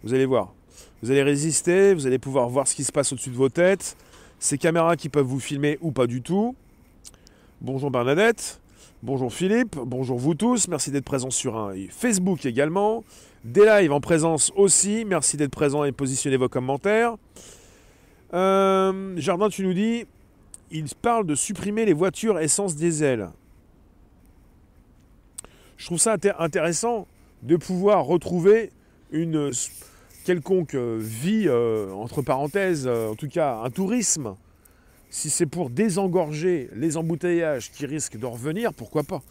Vous 0.04 0.14
allez 0.14 0.26
voir. 0.26 0.54
Vous 1.02 1.12
allez 1.12 1.24
résister, 1.24 1.94
vous 1.94 2.08
allez 2.08 2.20
pouvoir 2.20 2.50
voir 2.50 2.68
ce 2.68 2.76
qui 2.76 2.84
se 2.84 2.92
passe 2.92 3.12
au-dessus 3.12 3.30
de 3.30 3.36
vos 3.36 3.50
têtes. 3.50 3.98
Ces 4.40 4.58
caméras 4.58 4.96
qui 4.96 5.10
peuvent 5.10 5.26
vous 5.26 5.40
filmer 5.40 5.78
ou 5.82 5.92
pas 5.92 6.08
du 6.08 6.22
tout. 6.22 6.56
Bonjour 7.62 7.90
Bernadette. 7.92 8.62
Bonjour 9.04 9.34
Philippe. 9.34 9.76
Bonjour 9.76 10.18
vous 10.18 10.36
tous. 10.36 10.68
Merci 10.68 10.92
d'être 10.92 11.06
présents 11.06 11.32
sur 11.32 11.58
un 11.58 11.74
Facebook 11.90 12.46
également. 12.46 13.04
Des 13.44 13.66
lives 13.66 13.92
en 13.92 14.02
présence 14.02 14.52
aussi. 14.56 15.06
Merci 15.06 15.38
d'être 15.38 15.52
présents 15.52 15.84
et 15.84 15.92
positionner 15.92 16.38
vos 16.38 16.50
commentaires. 16.50 17.16
Euh, 18.34 19.14
Jardin, 19.18 19.50
tu 19.50 19.64
nous 19.64 19.74
dis 19.74 20.06
il 20.70 20.86
parle 21.02 21.26
de 21.26 21.36
supprimer 21.36 21.86
les 21.86 21.94
voitures 21.94 22.40
essence 22.40 22.76
diesel. 22.76 23.30
Je 25.78 25.86
trouve 25.86 25.98
ça 25.98 26.18
intéressant 26.40 27.08
de 27.44 27.56
pouvoir 27.56 28.06
retrouver 28.06 28.72
une 29.12 29.52
quelconque 30.26 30.76
euh, 30.76 30.98
vie, 31.00 31.46
euh, 31.48 31.92
entre 31.94 32.22
parenthèses, 32.22 32.86
euh, 32.86 33.12
en 33.12 33.16
tout 33.16 33.30
cas 33.30 33.62
un 33.64 33.70
tourisme. 33.70 34.36
Si 35.10 35.30
c'est 35.30 35.46
pour 35.46 35.70
désengorger 35.70 36.70
les 36.76 36.98
embouteillages 36.98 37.72
qui 37.72 37.86
risquent 37.86 38.18
de 38.18 38.26
revenir, 38.26 38.74
pourquoi 38.74 39.04
pas 39.04 39.22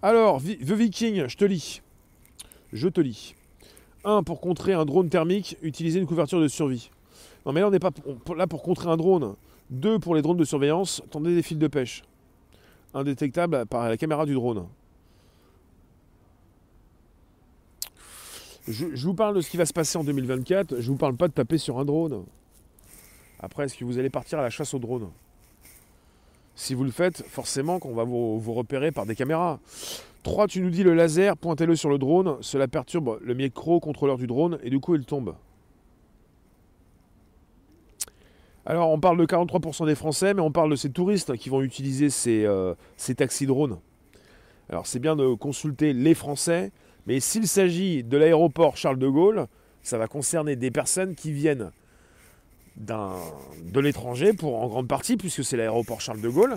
Alors, 0.00 0.40
The 0.40 0.72
Viking, 0.72 1.28
je 1.28 1.36
te 1.36 1.44
lis. 1.44 1.82
Je 2.72 2.88
te 2.88 3.02
lis. 3.02 3.34
1. 4.04 4.22
Pour 4.22 4.40
contrer 4.40 4.72
un 4.72 4.86
drone 4.86 5.10
thermique, 5.10 5.58
utiliser 5.62 6.00
une 6.00 6.06
couverture 6.06 6.40
de 6.40 6.48
survie. 6.48 6.90
Non 7.44 7.52
mais 7.52 7.60
là, 7.60 7.68
on 7.68 7.70
n'est 7.70 7.78
pas 7.78 7.90
là 8.36 8.46
pour 8.46 8.62
contrer 8.62 8.88
un 8.88 8.96
drone. 8.96 9.34
Deux, 9.70 9.98
pour 9.98 10.14
les 10.14 10.22
drones 10.22 10.36
de 10.36 10.44
surveillance, 10.44 11.02
tendez 11.10 11.34
des 11.34 11.42
fils 11.42 11.58
de 11.58 11.66
pêche. 11.66 12.02
Indétectables 12.94 13.66
par 13.66 13.88
la 13.88 13.96
caméra 13.96 14.26
du 14.26 14.34
drone. 14.34 14.66
Je, 18.68 18.86
vous 19.04 19.14
parle 19.14 19.34
de 19.34 19.40
ce 19.40 19.50
qui 19.50 19.56
va 19.56 19.66
se 19.66 19.72
passer 19.72 19.98
en 19.98 20.04
2024. 20.04 20.76
Je 20.76 20.76
ne 20.76 20.82
vous 20.82 20.96
parle 20.96 21.16
pas 21.16 21.26
de 21.26 21.32
taper 21.32 21.58
sur 21.58 21.78
un 21.78 21.84
drone. 21.84 22.24
Après, 23.40 23.64
est-ce 23.64 23.76
que 23.76 23.84
vous 23.84 23.98
allez 23.98 24.10
partir 24.10 24.38
à 24.38 24.42
la 24.42 24.50
chasse 24.50 24.72
au 24.74 24.78
drone? 24.78 25.10
Si 26.54 26.74
vous 26.74 26.84
le 26.84 26.92
faites, 26.92 27.24
forcément 27.26 27.80
qu'on 27.80 27.94
va 27.94 28.04
vous, 28.04 28.38
vous, 28.38 28.52
repérer 28.52 28.92
par 28.92 29.04
des 29.04 29.16
caméras. 29.16 29.58
3. 30.22 30.46
Tu 30.46 30.60
nous 30.60 30.70
dis 30.70 30.84
le 30.84 30.94
laser, 30.94 31.36
pointez-le 31.36 31.74
sur 31.74 31.88
le 31.88 31.98
drone. 31.98 32.36
Cela 32.40 32.68
perturbe 32.68 33.18
le 33.20 33.34
micro-contrôleur 33.34 34.16
du 34.16 34.28
drone 34.28 34.58
et 34.62 34.70
du 34.70 34.78
coup 34.78 34.94
il 34.94 35.04
tombe. 35.04 35.34
Alors, 38.64 38.90
on 38.90 39.00
parle 39.00 39.18
de 39.18 39.26
43% 39.26 39.86
des 39.86 39.94
Français, 39.94 40.34
mais 40.34 40.40
on 40.40 40.52
parle 40.52 40.70
de 40.70 40.76
ces 40.76 40.90
touristes 40.90 41.36
qui 41.36 41.48
vont 41.48 41.62
utiliser 41.62 42.10
ces, 42.10 42.44
euh, 42.44 42.74
ces 42.96 43.14
taxis 43.16 43.46
drones. 43.46 43.78
Alors, 44.70 44.86
c'est 44.86 45.00
bien 45.00 45.16
de 45.16 45.34
consulter 45.34 45.92
les 45.92 46.14
Français, 46.14 46.70
mais 47.06 47.18
s'il 47.18 47.48
s'agit 47.48 48.04
de 48.04 48.16
l'aéroport 48.16 48.76
Charles 48.76 48.98
de 48.98 49.08
Gaulle, 49.08 49.46
ça 49.82 49.98
va 49.98 50.06
concerner 50.06 50.54
des 50.54 50.70
personnes 50.70 51.14
qui 51.14 51.32
viennent 51.32 51.72
de 52.76 53.80
l'étranger, 53.80 54.32
pour 54.32 54.62
en 54.62 54.68
grande 54.68 54.88
partie, 54.88 55.16
puisque 55.16 55.44
c'est 55.44 55.56
l'aéroport 55.56 56.00
Charles 56.00 56.20
de 56.20 56.28
Gaulle, 56.28 56.54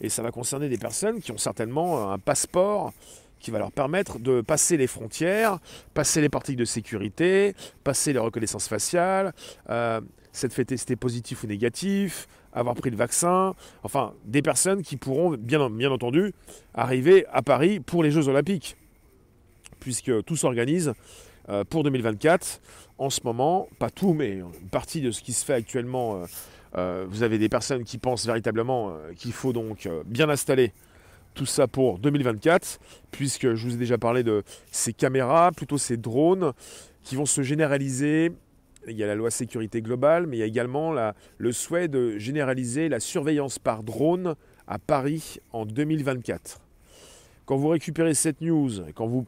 et 0.00 0.08
ça 0.08 0.22
va 0.22 0.30
concerner 0.30 0.68
des 0.68 0.78
personnes 0.78 1.20
qui 1.20 1.32
ont 1.32 1.38
certainement 1.38 2.12
un 2.12 2.18
passeport 2.18 2.92
qui 3.40 3.50
va 3.50 3.58
leur 3.58 3.72
permettre 3.72 4.18
de 4.18 4.40
passer 4.40 4.76
les 4.76 4.86
frontières, 4.86 5.58
passer 5.94 6.20
les 6.20 6.28
parties 6.28 6.56
de 6.56 6.64
sécurité, 6.64 7.54
passer 7.84 8.12
les 8.12 8.18
reconnaissances 8.18 8.68
faciales, 8.68 9.32
euh, 9.70 10.00
s'être 10.38 10.52
fait 10.52 10.64
tester 10.64 10.96
positif 10.96 11.42
ou 11.42 11.46
négatif, 11.46 12.28
avoir 12.52 12.74
pris 12.74 12.90
le 12.90 12.96
vaccin, 12.96 13.54
enfin 13.82 14.14
des 14.24 14.42
personnes 14.42 14.82
qui 14.82 14.96
pourront 14.96 15.36
bien, 15.38 15.68
bien 15.70 15.90
entendu 15.90 16.32
arriver 16.74 17.26
à 17.32 17.42
Paris 17.42 17.80
pour 17.80 18.02
les 18.02 18.10
Jeux 18.10 18.28
Olympiques, 18.28 18.76
puisque 19.80 20.24
tout 20.24 20.36
s'organise 20.36 20.94
euh, 21.48 21.64
pour 21.64 21.82
2024. 21.82 22.60
En 22.98 23.10
ce 23.10 23.20
moment, 23.24 23.68
pas 23.78 23.90
tout, 23.90 24.12
mais 24.12 24.38
une 24.38 24.68
partie 24.70 25.00
de 25.00 25.10
ce 25.10 25.22
qui 25.22 25.32
se 25.32 25.44
fait 25.44 25.54
actuellement, 25.54 26.16
euh, 26.16 26.26
euh, 26.76 27.06
vous 27.08 27.22
avez 27.22 27.38
des 27.38 27.48
personnes 27.48 27.84
qui 27.84 27.96
pensent 27.98 28.26
véritablement 28.26 28.96
qu'il 29.16 29.32
faut 29.32 29.52
donc 29.52 29.88
bien 30.04 30.28
installer 30.28 30.72
tout 31.34 31.46
ça 31.46 31.68
pour 31.68 31.98
2024, 32.00 32.80
puisque 33.12 33.54
je 33.54 33.66
vous 33.66 33.74
ai 33.74 33.78
déjà 33.78 33.96
parlé 33.96 34.24
de 34.24 34.42
ces 34.72 34.92
caméras, 34.92 35.52
plutôt 35.52 35.78
ces 35.78 35.96
drones, 35.96 36.52
qui 37.02 37.14
vont 37.14 37.26
se 37.26 37.42
généraliser 37.42 38.32
il 38.88 38.96
y 38.96 39.04
a 39.04 39.06
la 39.06 39.14
loi 39.14 39.30
sécurité 39.30 39.82
globale, 39.82 40.26
mais 40.26 40.36
il 40.36 40.40
y 40.40 40.42
a 40.42 40.46
également 40.46 40.94
le 41.38 41.52
souhait 41.52 41.88
de 41.88 42.18
généraliser 42.18 42.88
la 42.88 43.00
surveillance 43.00 43.58
par 43.58 43.82
drone 43.82 44.34
à 44.66 44.78
Paris 44.78 45.38
en 45.52 45.66
2024. 45.66 46.60
Quand 47.46 47.56
vous 47.56 47.68
récupérez 47.68 48.14
cette 48.14 48.40
news, 48.40 48.70
quand 48.94 49.06
vous 49.06 49.24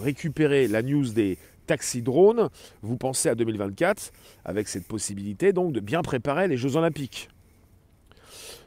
récupérez 0.00 0.66
la 0.66 0.82
news 0.82 1.08
des 1.08 1.38
taxis 1.66 2.02
drones, 2.02 2.48
vous 2.82 2.96
pensez 2.96 3.28
à 3.28 3.34
2024 3.34 4.12
avec 4.44 4.68
cette 4.68 4.86
possibilité 4.86 5.52
donc 5.52 5.72
de 5.72 5.80
bien 5.80 6.02
préparer 6.02 6.48
les 6.48 6.56
Jeux 6.56 6.76
Olympiques. 6.76 7.28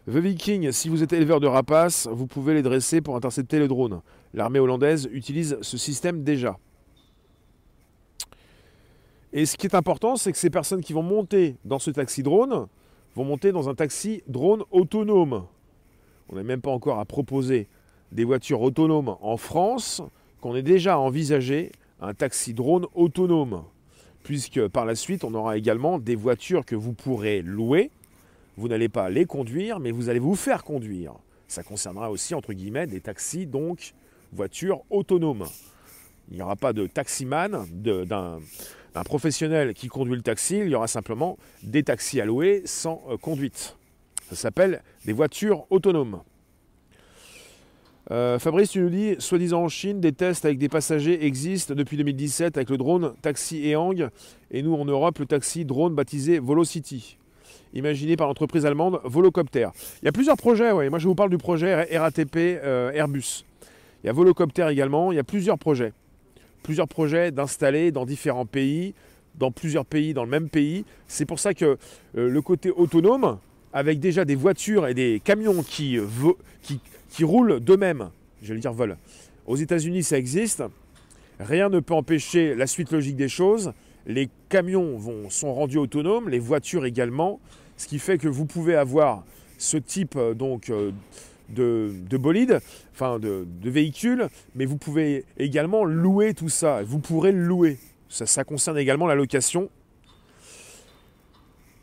The 0.08 0.16
Viking, 0.16 0.72
si 0.72 0.90
vous 0.90 1.04
êtes 1.04 1.14
éleveur 1.14 1.40
de 1.40 1.48
rapaces, 1.48 2.08
vous 2.12 2.26
pouvez 2.26 2.54
les 2.54 2.62
dresser 2.62 3.02
pour 3.02 3.16
intercepter 3.16 3.60
le 3.60 3.68
drone. 3.68 4.02
L'armée 4.34 4.60
hollandaise 4.60 5.10
utilise 5.12 5.58
ce 5.62 5.78
système 5.78 6.24
déjà. 6.24 6.58
Et 9.32 9.46
ce 9.46 9.58
qui 9.58 9.68
est 9.68 9.76
important, 9.76 10.16
c'est 10.16 10.32
que 10.32 10.38
ces 10.38 10.50
personnes 10.50 10.82
qui 10.82 10.94
vont 10.94 11.04
monter 11.04 11.56
dans 11.64 11.80
ce 11.80 11.92
taxi 11.92 12.24
drone 12.24 12.68
vont 13.16 13.24
monter 13.24 13.52
dans 13.52 13.70
un 13.70 13.76
taxi 13.76 14.24
drone 14.28 14.64
autonome. 14.72 15.46
On 16.30 16.36
n'est 16.36 16.44
même 16.44 16.62
pas 16.62 16.72
encore 16.72 17.00
à 17.00 17.06
proposer 17.06 17.68
des 18.12 18.24
voitures 18.24 18.62
autonomes 18.62 19.16
en 19.22 19.38
France, 19.38 20.02
qu'on 20.42 20.56
ait 20.56 20.64
déjà 20.64 20.98
envisagé 20.98 21.72
un 22.02 22.14
taxi 22.14 22.54
drone 22.54 22.88
autonome. 22.96 23.64
Puisque 24.24 24.68
par 24.68 24.86
la 24.86 24.96
suite, 24.96 25.24
on 25.24 25.34
aura 25.34 25.58
également 25.58 26.00
des 26.00 26.16
voitures 26.16 26.66
que 26.66 26.76
vous 26.76 26.94
pourrez 26.94 27.42
louer. 27.42 27.92
Vous 28.58 28.68
n'allez 28.68 28.90
pas 28.90 29.10
les 29.10 29.26
conduire, 29.26 29.80
mais 29.80 29.92
vous 29.92 30.10
allez 30.10 30.20
vous 30.20 30.36
faire 30.36 30.64
conduire. 30.64 31.14
Ça 31.48 31.64
concernera 31.64 32.12
aussi, 32.12 32.36
entre 32.36 32.54
guillemets, 32.54 32.88
des 32.88 33.00
taxis, 33.00 33.46
donc 33.46 33.94
voitures 34.34 34.82
autonomes. 34.90 35.46
Il 36.30 36.36
n'y 36.36 36.42
aura 36.42 36.56
pas 36.56 36.74
de 36.74 36.86
taximan, 36.86 37.66
d'un 37.72 38.40
un 39.00 39.04
professionnel 39.04 39.74
qui 39.74 39.88
conduit 39.88 40.16
le 40.16 40.22
taxi, 40.22 40.60
il 40.60 40.70
y 40.70 40.76
aura 40.76 40.88
simplement 40.88 41.38
des 41.64 41.84
taxis 41.84 42.20
à 42.20 42.26
louer 42.26 42.62
sans 42.66 43.02
euh, 43.10 43.18
conduite. 43.18 43.78
Ça 44.30 44.36
s'appelle 44.36 44.84
des 45.06 45.14
voitures 45.14 45.66
autonomes. 45.70 46.22
Euh, 48.12 48.40
Fabrice, 48.40 48.72
tu 48.72 48.82
nous 48.82 48.90
dis, 48.90 49.16
soi-disant 49.20 49.64
en 49.64 49.70
Chine, 49.70 50.02
des 50.02 50.12
tests 50.12 50.44
avec 50.44 50.58
des 50.58 50.68
passagers 50.68 51.26
existent 51.26 51.76
depuis 51.76 51.96
2017 51.96 52.58
avec 52.58 52.70
le 52.70 52.78
drone 52.78 53.14
taxi 53.22 53.68
Ehang 53.68 54.10
et 54.52 54.62
nous 54.64 54.74
en 54.74 54.86
Europe, 54.86 55.20
le 55.20 55.26
taxi 55.26 55.64
drone 55.64 55.96
baptisé 55.96 56.40
Volocity, 56.40 57.18
imaginé 57.74 58.18
par 58.18 58.28
l'entreprise 58.28 58.66
allemande 58.66 59.00
Volocopter. 59.04 59.70
Il 60.02 60.06
y 60.06 60.08
a 60.10 60.12
plusieurs 60.12 60.38
projets, 60.38 60.74
moi 60.90 61.00
je 61.00 61.08
vous 61.08 61.16
parle 61.16 61.30
du 61.30 61.38
projet 61.38 61.98
RATP 61.98 62.36
euh, 62.36 62.92
Airbus. 62.92 63.46
Il 64.04 64.08
y 64.08 64.10
a 64.10 64.14
Volocopter 64.14 64.68
également, 64.70 65.12
il 65.12 65.16
y 65.16 65.20
a 65.20 65.24
plusieurs 65.24 65.60
projets. 65.60 65.94
Plusieurs 66.64 66.88
projets 66.88 67.32
d'installer 67.32 67.92
dans 67.92 68.06
différents 68.06 68.46
pays, 68.46 68.94
dans 69.36 69.52
plusieurs 69.52 69.86
pays, 69.86 70.14
dans 70.14 70.24
le 70.24 70.30
même 70.30 70.50
pays. 70.50 70.86
C'est 71.08 71.26
pour 71.26 71.40
ça 71.40 71.54
que 71.54 71.66
euh, 71.66 71.78
le 72.30 72.42
côté 72.42 72.72
autonome, 72.72 73.40
avec 73.74 74.00
déjà 74.00 74.26
des 74.26 74.36
voitures 74.36 74.88
et 74.88 74.94
des 74.94 75.22
camions 75.24 75.62
qui, 75.64 75.98
qui 76.64 76.80
qui 77.10 77.24
roulent 77.24 77.60
d'eux-mêmes. 77.60 78.10
Je 78.42 78.54
vais 78.54 78.60
dire 78.60 78.74
vol. 78.74 78.98
Aux 79.48 79.56
États-Unis, 79.56 80.04
ça 80.04 80.18
existe. 80.18 80.64
Rien 81.40 81.70
ne 81.70 81.80
peut 81.80 81.94
empêcher 81.94 82.56
la 82.56 82.68
suite 82.68 82.92
logique 82.92 83.16
des 83.16 83.30
choses. 83.30 83.74
Les 84.06 84.30
camions 84.50 84.98
vont, 84.98 85.30
sont 85.30 85.54
rendus 85.54 85.78
autonomes, 85.78 86.30
les 86.30 86.40
voitures 86.40 86.86
également, 86.86 87.40
ce 87.78 87.88
qui 87.88 88.00
fait 88.00 88.18
que 88.18 88.28
vous 88.28 88.46
pouvez 88.46 88.76
avoir 88.76 89.24
ce 89.58 89.78
type 89.78 90.16
euh, 90.16 90.34
donc 90.34 90.70
euh, 90.70 90.92
de, 91.50 91.92
de 92.10 92.18
bolide, 92.18 92.60
enfin 92.92 93.20
de, 93.20 93.46
de, 93.48 93.70
véhicule, 93.70 94.28
mais 94.56 94.66
vous 94.66 94.78
pouvez 94.78 95.26
également 95.38 95.86
louer 95.86 96.34
tout 96.34 96.50
ça. 96.50 96.84
Vous 96.84 97.00
pourrez 97.00 97.32
le 97.32 97.42
louer. 97.42 97.78
Ça, 98.08 98.26
ça 98.26 98.44
concerne 98.44 98.78
également 98.78 99.08
la 99.08 99.16
location 99.16 99.70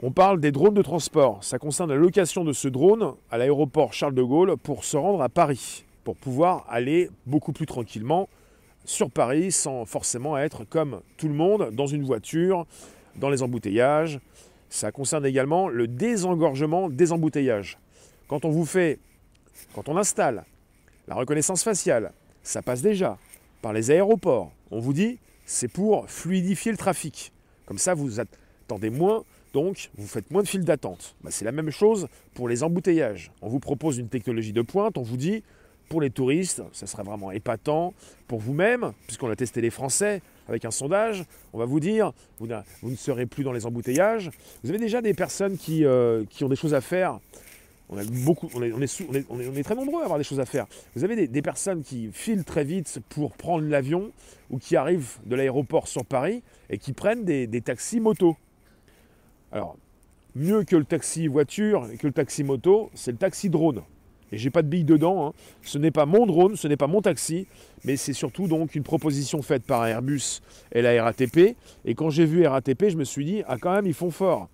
on 0.03 0.11
parle 0.11 0.41
des 0.41 0.53
drones 0.53 0.75
de 0.75 0.83
transport. 0.83 1.43
Ça 1.43 1.59
concerne 1.59 1.89
la 1.89 1.97
location 1.97 2.45
de 2.45 2.53
ce 2.53 2.69
drone 2.69 3.15
à 3.31 3.39
l'aéroport 3.39 3.95
Charles 3.95 4.15
de 4.15 4.23
Gaulle 4.23 4.57
pour 4.59 4.85
se 4.85 4.97
rendre 4.97 5.23
à 5.23 5.31
Paris, 5.31 5.85
pour 6.05 6.17
pouvoir 6.17 6.67
aller 6.69 7.09
beaucoup 7.25 7.53
plus 7.53 7.65
tranquillement 7.65 8.29
sur 8.85 9.11
Paris 9.11 9.53
sans 9.53 9.87
forcément 9.87 10.37
être 10.37 10.65
comme 10.65 11.01
tout 11.17 11.29
le 11.29 11.35
monde 11.35 11.71
dans 11.73 11.87
une 11.87 12.05
voiture, 12.05 12.67
dans 13.17 13.31
les 13.31 13.43
embouteillages. 13.43 14.21
Ça 14.69 14.93
concerne 14.93 15.25
également 15.25 15.69
le 15.69 15.89
désengorgement 15.89 16.91
des 16.91 17.13
embouteillages. 17.13 17.79
Quand 18.29 18.45
on 18.45 18.51
vous 18.51 18.67
fait, 18.67 18.99
quand 19.75 19.89
on 19.89 19.97
installe 19.97 20.45
la 21.09 21.15
reconnaissance 21.15 21.63
faciale, 21.63 22.13
ça 22.43 22.63
passe 22.63 22.83
déjà 22.83 23.19
par 23.63 23.73
les 23.73 23.91
aéroports. 23.91 24.53
On 24.71 24.81
vous 24.81 24.93
dit, 24.93 25.19
c'est 25.45 25.69
pour 25.69 26.09
fluidifier 26.11 26.73
le 26.73 26.79
trafic. 26.79 27.33
Comme 27.65 27.79
ça, 27.79 27.95
vous 27.95 28.21
attendez 28.21 28.91
moins 28.91 29.25
donc, 29.57 29.89
vous 29.97 30.07
faites 30.07 30.31
moins 30.31 30.43
de 30.43 30.49
files 30.49 30.67
d'attente. 30.67 31.15
Bah, 31.23 31.31
c'est 31.33 31.47
la 31.47 31.53
même 31.53 31.71
chose 31.71 32.09
pour 32.35 32.47
les 32.47 32.63
embouteillages. 32.63 33.31
On 33.41 33.49
vous 33.49 33.59
propose 33.59 33.97
une 33.97 34.09
technologie 34.09 34.53
de 34.53 34.61
pointe, 34.61 34.99
on 34.99 35.03
vous 35.03 35.17
dit, 35.17 35.43
pour 35.89 36.03
les 36.03 36.11
touristes, 36.11 36.63
ça 36.73 36.87
serait 36.87 37.05
vraiment 37.05 37.31
épatant. 37.31 37.95
Pour 38.29 38.39
vous-même, 38.39 38.93
puisqu'on 39.07 39.31
a 39.31 39.37
testé 39.37 39.63
les 39.63 39.71
Français 39.71 40.21
avec 40.47 40.67
un 40.67 40.71
sondage, 40.71 41.25
on 41.55 41.59
va 41.59 41.65
vous 41.65 41.81
dire, 41.81 42.13
vous, 42.39 42.47
ne 42.47 42.97
serez 42.97 43.25
plus 43.25 43.45
dans 43.45 43.53
les 43.53 43.65
embouteillages. 43.65 44.31
Vous 44.63 44.69
avez 44.69 44.79
déjà 44.79 45.01
des 45.01 45.15
personnes 45.15 45.57
qui, 45.57 45.87
euh, 45.87 46.25
ont 46.43 46.49
des 46.49 46.57
choses 46.57 46.75
à 46.75 46.83
faire. 46.83 47.19
On, 47.89 47.99
est, 47.99 49.63
très 49.63 49.77
nombreux 49.77 50.01
à 50.01 50.05
avoir 50.05 50.19
des 50.19 50.25
choses 50.25 50.41
à 50.41 50.47
faire. 50.47 50.67
Vous 50.97 51.05
avez 51.05 51.29
des, 51.29 51.43
personnes 51.43 51.83
qui 51.83 52.11
filent 52.13 52.45
très 52.45 52.65
vite 52.65 53.01
pour 53.09 53.37
prendre 53.37 53.65
l'avion 53.65 54.11
ou 54.51 54.59
qui 54.59 54.75
arrivent 54.75 55.19
de 55.25 55.37
l'aéroport 55.37 55.87
sur 55.87 56.05
Paris 56.05 56.43
et 56.69 56.79
qui 56.79 56.93
prennent 56.93 57.25
des, 57.25 57.61
taxis 57.61 58.01
motos. 58.01 58.37
Alors, 59.53 59.77
mieux 60.35 60.65
que 60.65 60.75
le 60.75 60.85
taxi 60.85 61.29
voiture 61.29 61.89
et 61.93 61.97
que 61.97 62.09
le 62.09 62.13
taxi 62.13 62.43
moto, 62.43 62.91
c'est 62.95 63.13
le 63.13 63.19
taxi 63.19 63.51
drone. 63.51 63.83
Et 64.33 64.39
j'ai 64.39 64.51
pas 64.51 64.63
de 64.63 64.69
bille 64.69 64.85
dedans. 64.85 65.29
Hein. 65.29 65.33
Ce 65.63 65.79
n'est 65.79 65.93
pas 65.93 66.07
mon 66.07 66.27
drone, 66.27 66.57
ce 66.57 66.67
n'est 66.67 66.77
pas 66.77 66.89
mon 66.89 67.01
taxi, 67.01 67.47
mais 67.85 67.97
c'est 67.97 68.13
surtout 68.13 68.49
donc 68.49 68.75
une 68.75 68.83
proposition 68.83 69.43
faite 69.43 69.63
par 69.63 69.87
Airbus 69.87 70.41
et 70.73 70.83
la 70.83 71.05
RATP. 71.05 71.57
Et 71.85 71.95
quand 71.95 72.11
j'ai 72.11 72.25
vu 72.25 72.45
RATP, 72.45 72.89
je 72.89 72.97
me 72.97 73.05
suis 73.05 73.25
dit, 73.25 73.43
ah 73.47 73.57
quand 73.59 73.73
même, 73.73 73.87
ils 73.87 73.95
font 73.95 74.11
fort. 74.11 74.49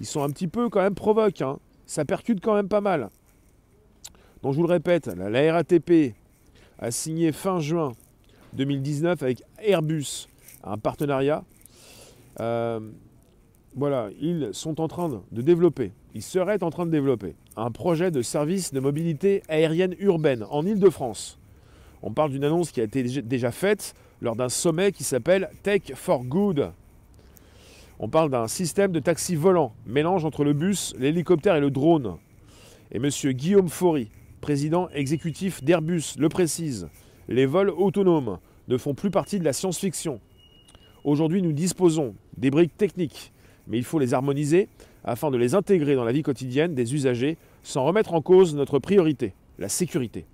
Ils 0.00 0.06
sont 0.06 0.22
un 0.22 0.28
petit 0.28 0.48
peu 0.48 0.68
quand 0.68 0.82
même 0.82 0.94
provoques. 0.94 1.40
Hein. 1.40 1.58
Ça 1.86 2.04
percute 2.04 2.40
quand 2.40 2.54
même 2.54 2.68
pas 2.68 2.80
mal. 2.80 3.10
Donc 4.42 4.52
je 4.52 4.58
vous 4.58 4.66
le 4.66 4.72
répète, 4.72 5.06
la 5.06 5.52
RATP 5.52 6.14
a 6.78 6.90
signé 6.90 7.32
fin 7.32 7.60
juin 7.60 7.92
2019 8.54 9.22
avec 9.22 9.42
Airbus 9.58 10.28
un 10.62 10.78
partenariat. 10.78 11.44
Euh, 12.40 12.80
voilà, 13.76 14.08
ils 14.20 14.50
sont 14.52 14.80
en 14.80 14.88
train 14.88 15.22
de 15.32 15.42
développer, 15.42 15.92
ils 16.14 16.22
seraient 16.22 16.62
en 16.62 16.70
train 16.70 16.86
de 16.86 16.90
développer 16.90 17.34
un 17.56 17.70
projet 17.70 18.10
de 18.10 18.22
service 18.22 18.72
de 18.72 18.80
mobilité 18.80 19.42
aérienne 19.48 19.94
urbaine 19.98 20.44
en 20.50 20.64
Ile-de-France. 20.64 21.38
On 22.02 22.12
parle 22.12 22.30
d'une 22.30 22.44
annonce 22.44 22.70
qui 22.70 22.80
a 22.80 22.84
été 22.84 23.02
déjà 23.22 23.50
faite 23.50 23.94
lors 24.20 24.36
d'un 24.36 24.48
sommet 24.48 24.92
qui 24.92 25.04
s'appelle 25.04 25.50
Tech 25.62 25.82
for 25.94 26.24
Good. 26.24 26.72
On 27.98 28.08
parle 28.08 28.30
d'un 28.30 28.48
système 28.48 28.92
de 28.92 29.00
taxi 29.00 29.36
volant, 29.36 29.72
mélange 29.86 30.24
entre 30.24 30.44
le 30.44 30.52
bus, 30.52 30.94
l'hélicoptère 30.98 31.56
et 31.56 31.60
le 31.60 31.70
drone. 31.70 32.16
Et 32.92 32.96
M. 32.96 33.08
Guillaume 33.32 33.68
Faury, 33.68 34.10
président 34.40 34.88
exécutif 34.90 35.62
d'Airbus, 35.62 36.16
le 36.18 36.28
précise. 36.28 36.88
Les 37.28 37.46
vols 37.46 37.70
autonomes 37.70 38.38
ne 38.68 38.76
font 38.76 38.94
plus 38.94 39.10
partie 39.10 39.38
de 39.38 39.44
la 39.44 39.52
science-fiction. 39.52 40.20
Aujourd'hui, 41.04 41.42
nous 41.42 41.52
disposons 41.52 42.14
des 42.36 42.50
briques 42.50 42.76
techniques 42.76 43.32
mais 43.66 43.78
il 43.78 43.84
faut 43.84 43.98
les 43.98 44.14
harmoniser 44.14 44.68
afin 45.04 45.30
de 45.30 45.36
les 45.36 45.54
intégrer 45.54 45.94
dans 45.94 46.04
la 46.04 46.12
vie 46.12 46.22
quotidienne 46.22 46.74
des 46.74 46.94
usagers 46.94 47.36
sans 47.62 47.84
remettre 47.84 48.14
en 48.14 48.20
cause 48.20 48.54
notre 48.54 48.78
priorité, 48.78 49.34
la 49.58 49.68
sécurité. 49.68 50.26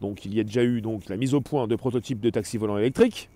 Donc 0.00 0.24
il 0.24 0.34
y 0.34 0.40
a 0.40 0.44
déjà 0.44 0.62
eu 0.62 0.82
la 1.08 1.16
mise 1.16 1.34
au 1.34 1.40
point 1.40 1.66
de 1.66 1.76
prototypes 1.76 2.20
de 2.20 2.30
taxis 2.30 2.58
volants 2.58 2.78
électriques 2.78 3.28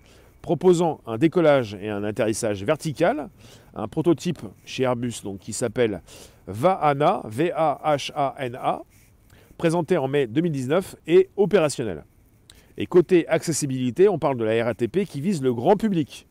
proposant 0.47 1.01
un 1.05 1.17
décollage 1.17 1.77
et 1.81 1.89
un 1.89 2.05
atterrissage 2.05 2.63
vertical, 2.63 3.27
un 3.75 3.89
prototype 3.89 4.39
chez 4.63 4.83
Airbus 4.83 5.21
qui 5.41 5.51
s'appelle 5.51 6.01
VAHANA, 6.47 7.23
V-A-H-A-N-A, 7.25 8.81
présenté 9.57 9.97
en 9.97 10.07
mai 10.07 10.25
2019 10.25 10.95
et 11.05 11.27
opérationnel. 11.35 12.05
Et 12.77 12.85
côté 12.85 13.27
accessibilité, 13.27 14.07
on 14.07 14.19
parle 14.19 14.37
de 14.37 14.45
la 14.45 14.63
RATP 14.63 15.03
qui 15.03 15.19
vise 15.19 15.41
le 15.41 15.53
grand 15.53 15.75
public, 15.75 16.27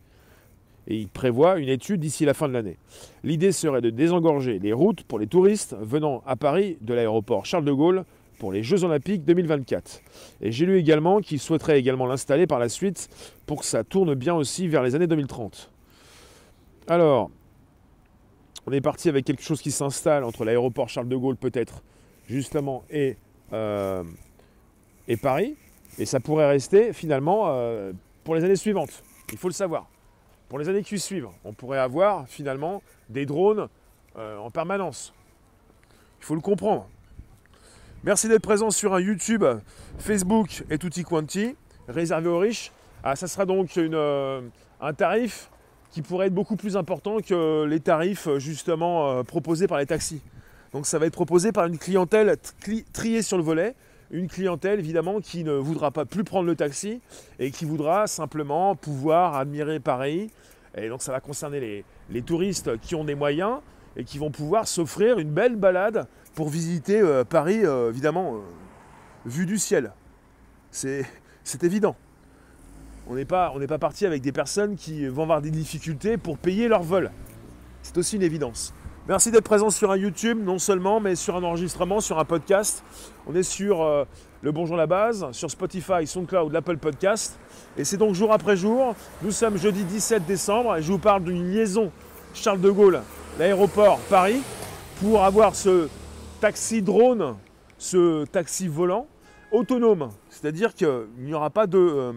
et 0.88 0.96
il 0.96 1.09
prévoit 1.09 1.59
une 1.59 1.68
étude 1.68 2.00
d'ici 2.00 2.24
la 2.24 2.33
fin 2.33 2.48
de 2.48 2.55
l'année. 2.55 2.79
L'idée 3.22 3.52
serait 3.52 3.83
de 3.83 3.90
désengorger 3.90 4.59
les 4.59 4.72
routes 4.72 5.02
pour 5.02 5.18
les 5.18 5.26
touristes 5.26 5.76
venant 5.79 6.22
à 6.24 6.37
Paris 6.37 6.79
de 6.81 6.94
l'aéroport 6.94 7.44
Charles 7.44 7.66
de 7.66 7.72
Gaulle 7.72 8.07
pour 8.38 8.53
les 8.53 8.62
Jeux 8.62 8.85
Olympiques 8.85 9.25
2024. 9.25 10.03
Et 10.40 10.53
j'ai 10.53 10.66
lu 10.66 10.79
également 10.79 11.20
qu'il 11.20 11.38
souhaiterait 11.38 11.79
également 11.79 12.07
l'installer 12.07 12.46
par 12.46 12.59
la 12.59 12.68
suite 12.68 13.09
pour 13.46 13.61
que 13.61 13.66
ça 13.66 13.85
tourne 13.85 14.14
bien 14.14 14.35
aussi 14.35 14.68
vers 14.68 14.83
les 14.83 14.94
années 14.94 15.07
2030. 15.07 15.70
Alors, 16.88 17.31
on 18.66 18.72
est 18.72 18.81
parti 18.81 19.09
avec 19.09 19.25
quelque 19.25 19.42
chose 19.42 19.61
qui 19.61 19.70
s'installe 19.70 20.25
entre 20.25 20.44
l'aéroport 20.44 20.88
Charles 20.88 21.09
de 21.09 21.16
Gaulle 21.16 21.37
peut-être 21.37 21.83
justement 22.29 22.85
et, 22.90 23.16
euh, 23.53 24.03
et 25.09 25.16
Paris. 25.16 25.57
Et 25.99 26.05
ça 26.05 26.20
pourrait 26.20 26.49
rester 26.49 26.92
finalement 26.92 27.44
euh, 27.46 27.92
pour 28.25 28.35
les 28.35 28.44
années 28.44 28.57
suivantes. 28.57 29.03
Il 29.33 29.38
faut 29.38 29.49
le 29.49 29.55
savoir 29.55 29.88
pour 30.49 30.59
les 30.59 30.68
années 30.68 30.83
qui 30.83 30.99
suivent. 30.99 31.29
On 31.44 31.53
pourrait 31.53 31.79
avoir 31.79 32.29
finalement 32.29 32.83
des 33.09 33.27
drones 33.27 33.68
euh, 34.16 34.38
en 34.38 34.51
permanence. 34.51 35.12
Il 36.20 36.25
faut 36.25 36.35
le 36.35 36.40
comprendre. 36.40 36.88
Merci 38.04 38.28
d'être 38.28 38.42
présent 38.42 38.70
sur 38.70 38.94
un 38.94 39.00
YouTube, 39.00 39.44
Facebook 39.98 40.64
et 40.70 40.78
Tutti 40.78 41.02
Quanti, 41.02 41.56
réservé 41.88 42.28
aux 42.28 42.38
riches. 42.38 42.70
Ah, 43.02 43.16
ça 43.16 43.26
sera 43.26 43.46
donc 43.46 43.76
euh, 43.78 44.42
un 44.80 44.92
tarif 44.92 45.50
qui 45.90 46.02
pourrait 46.02 46.28
être 46.28 46.35
beaucoup 46.35 46.56
plus 46.56 46.76
important 46.76 47.18
que 47.18 47.64
les 47.64 47.80
tarifs 47.80 48.28
justement 48.37 49.11
euh, 49.11 49.22
proposés 49.22 49.66
par 49.66 49.78
les 49.78 49.87
taxis. 49.87 50.20
Donc 50.72 50.87
ça 50.87 50.98
va 50.98 51.06
être 51.06 51.14
proposé 51.14 51.52
par 51.52 51.66
une 51.66 51.78
clientèle 51.78 52.37
triée 52.92 53.22
sur 53.22 53.38
le 53.38 53.42
volet, 53.42 53.74
une 54.11 54.28
clientèle 54.28 54.78
évidemment 54.78 55.20
qui 55.20 55.42
ne 55.42 55.52
voudra 55.52 55.90
pas 55.90 56.04
plus 56.04 56.22
prendre 56.22 56.46
le 56.46 56.54
taxi 56.54 57.00
et 57.38 57.50
qui 57.50 57.64
voudra 57.64 58.06
simplement 58.06 58.76
pouvoir 58.76 59.35
admirer 59.35 59.80
Paris. 59.80 60.30
Et 60.76 60.88
donc 60.88 61.02
ça 61.02 61.12
va 61.12 61.20
concerner 61.20 61.85
les, 62.11 62.22
touristes 62.22 62.78
qui 62.80 62.94
ont 62.94 63.04
des 63.04 63.14
moyens 63.14 63.59
et 63.96 64.04
qui 64.04 64.18
vont 64.18 64.30
pouvoir 64.30 64.68
s'offrir 64.68 65.18
une 65.18 65.30
belle 65.30 65.56
balade 65.56 66.06
pour 66.35 66.48
visiter 66.48 67.00
euh, 67.00 67.24
Paris, 67.24 67.64
euh, 67.64 67.90
évidemment, 67.90 68.37
euh, 68.37 68.38
vue 69.24 69.46
du 69.46 69.59
ciel. 69.59 69.92
C'est 70.70 71.06
évident. 71.62 71.96
On 73.09 73.14
n'est 73.14 73.24
pas, 73.24 73.54
pas 73.68 73.78
parti 73.78 74.04
avec 74.04 74.20
des 74.20 74.32
personnes 74.32 74.76
qui 74.76 75.06
vont 75.06 75.22
avoir 75.22 75.40
des 75.40 75.50
difficultés 75.50 76.16
pour 76.18 76.38
payer 76.38 76.68
leur 76.68 76.82
vol. 76.82 77.11
C'est 77.82 77.96
aussi 77.96 78.16
une 78.16 78.22
évidence. 78.22 78.74
Merci 79.09 79.30
d'être 79.30 79.44
présent 79.44 79.70
sur 79.70 79.92
un 79.92 79.96
YouTube, 79.96 80.42
non 80.42 80.59
seulement, 80.59 80.98
mais 80.98 81.14
sur 81.14 81.37
un 81.37 81.44
enregistrement, 81.44 82.00
sur 82.00 82.18
un 82.18 82.24
podcast. 82.24 82.82
On 83.28 83.37
est 83.37 83.44
sur 83.44 83.80
euh, 83.82 84.04
le 84.42 84.50
Bonjour 84.50 84.76
la 84.76 84.88
base, 84.88 85.30
sur 85.30 85.48
Spotify, 85.48 86.04
SoundCloud, 86.04 86.52
l'Apple 86.52 86.78
Podcast. 86.78 87.38
Et 87.78 87.85
c'est 87.85 87.98
donc 87.98 88.16
jour 88.16 88.32
après 88.32 88.56
jour. 88.56 88.96
Nous 89.22 89.30
sommes 89.30 89.59
jeudi 89.59 89.85
17 89.85 90.26
décembre 90.26 90.74
et 90.74 90.82
je 90.82 90.90
vous 90.90 90.98
parle 90.98 91.22
d'une 91.22 91.52
liaison 91.52 91.92
Charles 92.35 92.61
de 92.61 92.68
Gaulle, 92.68 93.00
l'aéroport 93.38 93.99
Paris, 94.09 94.42
pour 95.01 95.22
avoir 95.22 95.55
ce 95.55 95.88
taxi 96.40 96.83
drone, 96.83 97.37
ce 97.79 98.25
taxi 98.25 98.68
volant 98.68 99.07
autonome, 99.53 100.11
c'est-à-dire 100.29 100.75
qu'il 100.75 101.07
n'y 101.18 101.35
aura 101.35 101.51
pas 101.51 101.66
de, 101.66 101.79
euh, 101.79 102.12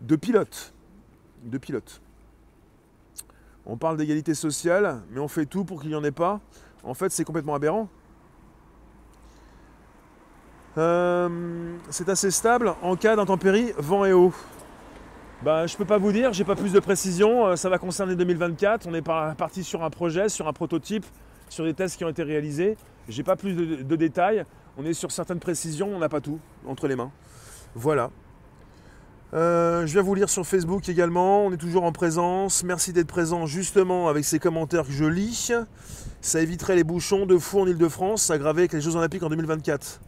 de 0.00 0.16
pilote. 0.16 0.72
On 3.64 3.76
parle 3.76 3.96
d'égalité 3.96 4.34
sociale, 4.34 5.02
mais 5.10 5.20
on 5.20 5.28
fait 5.28 5.46
tout 5.46 5.64
pour 5.64 5.80
qu'il 5.80 5.90
n'y 5.90 5.96
en 5.96 6.04
ait 6.04 6.10
pas. 6.10 6.40
En 6.82 6.94
fait, 6.94 7.10
c'est 7.10 7.24
complètement 7.24 7.54
aberrant. 7.54 7.88
Euh, 10.78 11.76
c'est 11.90 12.08
assez 12.08 12.30
stable 12.30 12.74
en 12.82 12.96
cas 12.96 13.16
d'intempérie, 13.16 13.72
vent 13.78 14.04
et 14.04 14.12
eau. 14.12 14.32
Ben, 15.46 15.64
je 15.68 15.74
ne 15.74 15.78
peux 15.78 15.84
pas 15.84 15.98
vous 15.98 16.10
dire, 16.10 16.32
j'ai 16.32 16.42
pas 16.42 16.56
plus 16.56 16.72
de 16.72 16.80
précision. 16.80 17.46
Euh, 17.46 17.54
ça 17.54 17.68
va 17.68 17.78
concerner 17.78 18.16
2024. 18.16 18.88
On 18.88 18.94
est 18.94 19.00
parti 19.00 19.62
sur 19.62 19.84
un 19.84 19.90
projet, 19.90 20.28
sur 20.28 20.48
un 20.48 20.52
prototype, 20.52 21.06
sur 21.48 21.62
des 21.62 21.72
tests 21.72 21.96
qui 21.96 22.04
ont 22.04 22.08
été 22.08 22.24
réalisés. 22.24 22.76
J'ai 23.08 23.22
pas 23.22 23.36
plus 23.36 23.54
de, 23.54 23.94
détails. 23.94 24.44
On 24.76 24.84
est 24.84 24.92
sur 24.92 25.12
certaines 25.12 25.38
précisions, 25.38 25.88
on 25.94 26.00
n'a 26.00 26.08
pas 26.08 26.20
tout 26.20 26.40
entre 26.66 26.88
les 26.88 26.96
mains. 26.96 27.12
Voilà. 27.76 28.10
Euh, 29.34 29.86
je 29.86 29.92
viens 29.92 30.02
vous 30.02 30.16
lire 30.16 30.28
sur 30.28 30.44
Facebook 30.44 30.88
également. 30.88 31.46
On 31.46 31.52
est 31.52 31.58
toujours 31.58 31.84
en 31.84 31.92
présence. 31.92 32.64
Merci 32.64 32.92
d'être 32.92 33.06
présent 33.06 33.46
justement 33.46 34.08
avec 34.08 34.24
ces 34.24 34.40
commentaires 34.40 34.82
que 34.82 34.90
je 34.90 35.04
lis. 35.04 35.52
Ça 36.22 36.40
éviterait 36.40 36.74
les 36.74 36.82
bouchons 36.82 37.24
de 37.24 37.38
fou 37.38 37.60
en 37.60 37.68
Ile-de-France, 37.68 38.32
aggravé 38.32 38.62
avec 38.62 38.72
les 38.72 38.80
Jeux 38.80 38.96
Olympiques 38.96 39.22
en 39.22 39.28
2024. 39.28 40.00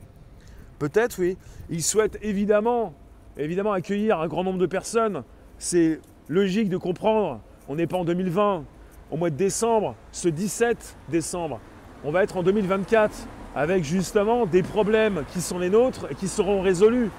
Peut-être, 0.81 1.21
oui. 1.21 1.37
Ils 1.71 1.85
souhaitent 1.85 2.19
évidemment 2.23 2.93
évidemment 3.39 3.73
accueillir 3.73 4.21
un 4.21 4.29
grand 4.29 4.45
nombre 4.45 4.59
de 4.59 4.67
personnes, 4.67 5.23
c'est 5.59 6.01
logique 6.29 6.69
de 6.69 6.77
comprendre. 6.77 7.41
On 7.69 7.77
n'est 7.77 7.87
pas 7.87 7.97
en 7.97 8.05
2020, 8.05 8.65
au 9.11 9.17
mois 9.17 9.31
de 9.31 9.37
décembre, 9.37 9.95
ce 10.13 10.29
17 10.29 10.97
décembre. 11.09 11.61
On 12.05 12.11
va 12.11 12.23
être 12.23 12.37
en 12.37 12.43
2024 12.43 13.15
avec 13.55 13.85
justement 13.85 14.47
des 14.47 14.63
problèmes 14.63 15.25
qui 15.33 15.41
sont 15.41 15.59
les 15.59 15.71
nôtres 15.71 16.07
et 16.11 16.15
qui 16.15 16.29
seront 16.29 16.61
résolus 16.61 17.11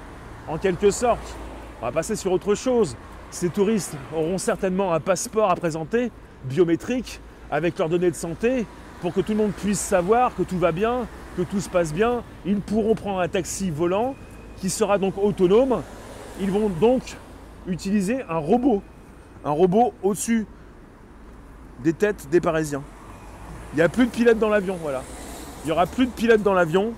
en 0.47 0.57
quelque 0.57 0.91
sorte. 0.91 1.35
On 1.81 1.85
va 1.85 1.91
passer 1.91 2.15
sur 2.15 2.31
autre 2.31 2.55
chose. 2.55 2.95
Ces 3.31 3.49
touristes 3.49 3.95
auront 4.15 4.37
certainement 4.37 4.93
un 4.93 4.99
passeport 4.99 5.49
à 5.49 5.55
présenter, 5.55 6.11
biométrique, 6.45 7.19
avec 7.51 7.77
leurs 7.77 7.89
données 7.89 8.11
de 8.11 8.15
santé, 8.15 8.65
pour 9.01 9.13
que 9.13 9.21
tout 9.21 9.31
le 9.31 9.37
monde 9.37 9.51
puisse 9.51 9.79
savoir 9.79 10.35
que 10.35 10.43
tout 10.43 10.57
va 10.57 10.71
bien, 10.71 11.07
que 11.37 11.41
tout 11.43 11.61
se 11.61 11.69
passe 11.69 11.93
bien. 11.93 12.23
Ils 12.45 12.59
pourront 12.59 12.95
prendre 12.95 13.19
un 13.19 13.27
taxi 13.27 13.69
volant 13.69 14.15
qui 14.57 14.69
sera 14.69 14.97
donc 14.97 15.17
autonome 15.17 15.81
ils 16.39 16.51
vont 16.51 16.69
donc 16.69 17.17
utiliser 17.67 18.23
un 18.29 18.37
robot. 18.37 18.81
Un 19.45 19.51
robot 19.51 19.93
au-dessus 20.03 20.45
des 21.83 21.93
têtes 21.93 22.27
des 22.29 22.41
Parisiens. 22.41 22.83
Il 23.73 23.77
n'y 23.77 23.81
a 23.81 23.89
plus 23.89 24.05
de 24.05 24.11
pilote 24.11 24.39
dans 24.39 24.49
l'avion, 24.49 24.77
voilà. 24.81 25.03
Il 25.63 25.67
n'y 25.67 25.71
aura 25.71 25.85
plus 25.85 26.05
de 26.05 26.11
pilote 26.11 26.41
dans 26.41 26.53
l'avion. 26.53 26.93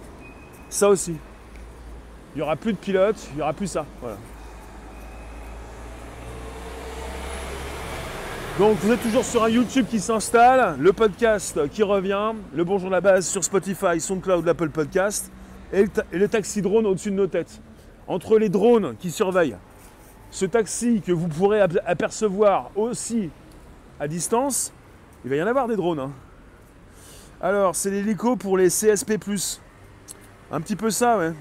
Ça 0.69 0.89
aussi. 0.89 1.15
Il 2.33 2.37
n'y 2.37 2.41
aura 2.41 2.55
plus 2.55 2.73
de 2.73 2.77
pilote, 2.77 3.17
il 3.31 3.37
n'y 3.37 3.41
aura 3.41 3.53
plus 3.53 3.67
ça. 3.67 3.85
Voilà. 3.99 4.17
Donc 8.59 8.77
vous 8.77 8.91
êtes 8.91 9.01
toujours 9.01 9.25
sur 9.25 9.43
un 9.43 9.49
YouTube 9.49 9.85
qui 9.89 9.99
s'installe, 9.99 10.75
le 10.79 10.93
podcast 10.93 11.67
qui 11.69 11.83
revient, 11.83 12.33
le 12.53 12.63
Bonjour 12.63 12.89
la 12.89 13.01
base 13.01 13.27
sur 13.27 13.43
Spotify, 13.43 13.99
SoundCloud, 13.99 14.45
l'Apple 14.45 14.69
Podcast 14.69 15.31
et 15.73 15.85
le 16.11 16.27
taxi 16.27 16.61
drone 16.61 16.85
au-dessus 16.85 17.11
de 17.11 17.15
nos 17.15 17.27
têtes 17.27 17.61
entre 18.11 18.37
les 18.37 18.49
drones 18.49 18.95
qui 18.97 19.09
surveillent 19.09 19.55
ce 20.31 20.45
taxi 20.45 21.01
que 21.01 21.11
vous 21.11 21.27
pourrez 21.27 21.61
apercevoir 21.61 22.71
aussi 22.75 23.29
à 23.99 24.07
distance, 24.07 24.73
il 25.23 25.29
va 25.29 25.37
y 25.37 25.43
en 25.43 25.47
avoir 25.47 25.67
des 25.67 25.75
drones. 25.75 25.99
Hein. 25.99 26.11
Alors, 27.41 27.75
c'est 27.75 27.89
l'hélico 27.89 28.35
pour 28.35 28.57
les 28.57 28.67
CSP. 28.67 29.13
Un 30.51 30.61
petit 30.61 30.75
peu 30.75 30.89
ça, 30.89 31.17
ouais. 31.17 31.33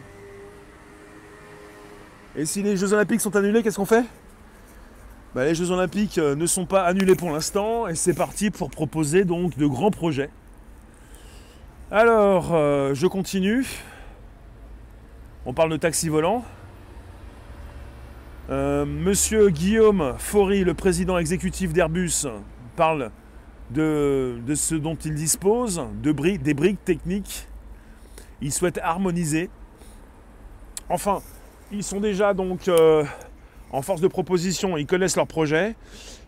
Et 2.37 2.45
si 2.47 2.63
les 2.63 2.77
Jeux 2.77 2.93
Olympiques 2.93 3.21
sont 3.21 3.35
annulés, 3.35 3.63
qu'est-ce 3.63 3.77
qu'on 3.77 3.85
fait? 3.85 4.05
Bah, 5.35 5.45
Les 5.45 5.55
Jeux 5.55 5.71
Olympiques 5.73 6.19
euh, 6.19 6.37
ne 6.37 6.47
sont 6.47 6.67
pas 6.67 6.85
annulés 6.85 7.17
pour 7.17 7.31
l'instant, 7.31 7.89
et 7.89 7.95
c'est 7.95 8.15
parti 8.15 8.51
pour 8.51 8.71
proposer 8.71 9.25
donc 9.25 9.57
de 9.57 9.67
grands 9.67 9.91
projets. 9.91 10.31
Alors, 11.91 12.55
euh, 12.55 12.95
je 12.95 13.07
continue. 13.09 13.67
On 15.47 15.53
parle 15.53 15.71
de 15.71 15.77
taxi 15.77 16.09
volant. 16.09 16.45
Euh, 18.51 18.85
monsieur 18.85 19.49
Guillaume 19.51 20.17
Faury, 20.19 20.65
le 20.65 20.75
président 20.75 21.19
exécutif 21.19 21.73
d'Airbus, 21.73 22.27
parle 22.75 23.13
de, 23.71 24.41
ce 24.57 24.75
dont 24.75 24.97
il 24.97 25.15
dispose, 25.15 25.81
de 26.03 26.11
des 26.11 26.55
briques 26.55 26.85
techniques. 26.85 27.47
Il 28.43 28.51
souhaite 28.51 28.79
harmoniser. 28.83 29.51
Enfin, 30.89 31.23
ils 31.71 31.85
sont 31.85 32.01
déjà 32.01 32.35
donc 32.35 32.67
euh, 32.67 33.05
en 33.71 33.83
force 33.83 34.01
de 34.01 34.09
proposition, 34.09 34.77
ils 34.77 34.87
connaissent 34.87 35.17
leur 35.17 35.29
projet, 35.29 35.77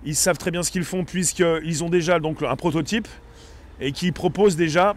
ils 0.05 0.15
savent 0.15 0.39
très 0.39 0.53
bien 0.53 0.63
ce 0.63 0.71
qu'ils 0.71 0.85
font 0.85 1.05
puisqu'ils 1.05 1.83
ont 1.83 1.89
déjà 1.89 2.19
un 2.19 2.57
prototype 2.57 3.09
et 3.81 3.91
qui 3.91 4.13
propose 4.13 4.55
déjà, 4.55 4.95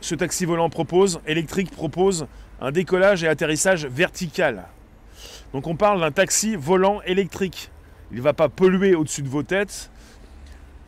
ce 0.00 0.16
taxi 0.16 0.44
volant 0.44 0.70
propose, 0.70 1.20
électrique 1.28 1.70
propose 1.70 2.26
un 2.60 2.72
décollage 2.72 3.22
et 3.22 3.28
atterrissage 3.28 3.86
vertical. 3.86 4.66
Donc 5.54 5.68
on 5.68 5.76
parle 5.76 6.00
d'un 6.00 6.10
taxi 6.10 6.56
volant 6.56 7.00
électrique. 7.02 7.70
Il 8.10 8.16
ne 8.16 8.22
va 8.22 8.32
pas 8.32 8.48
polluer 8.48 8.96
au-dessus 8.96 9.22
de 9.22 9.28
vos 9.28 9.44
têtes. 9.44 9.88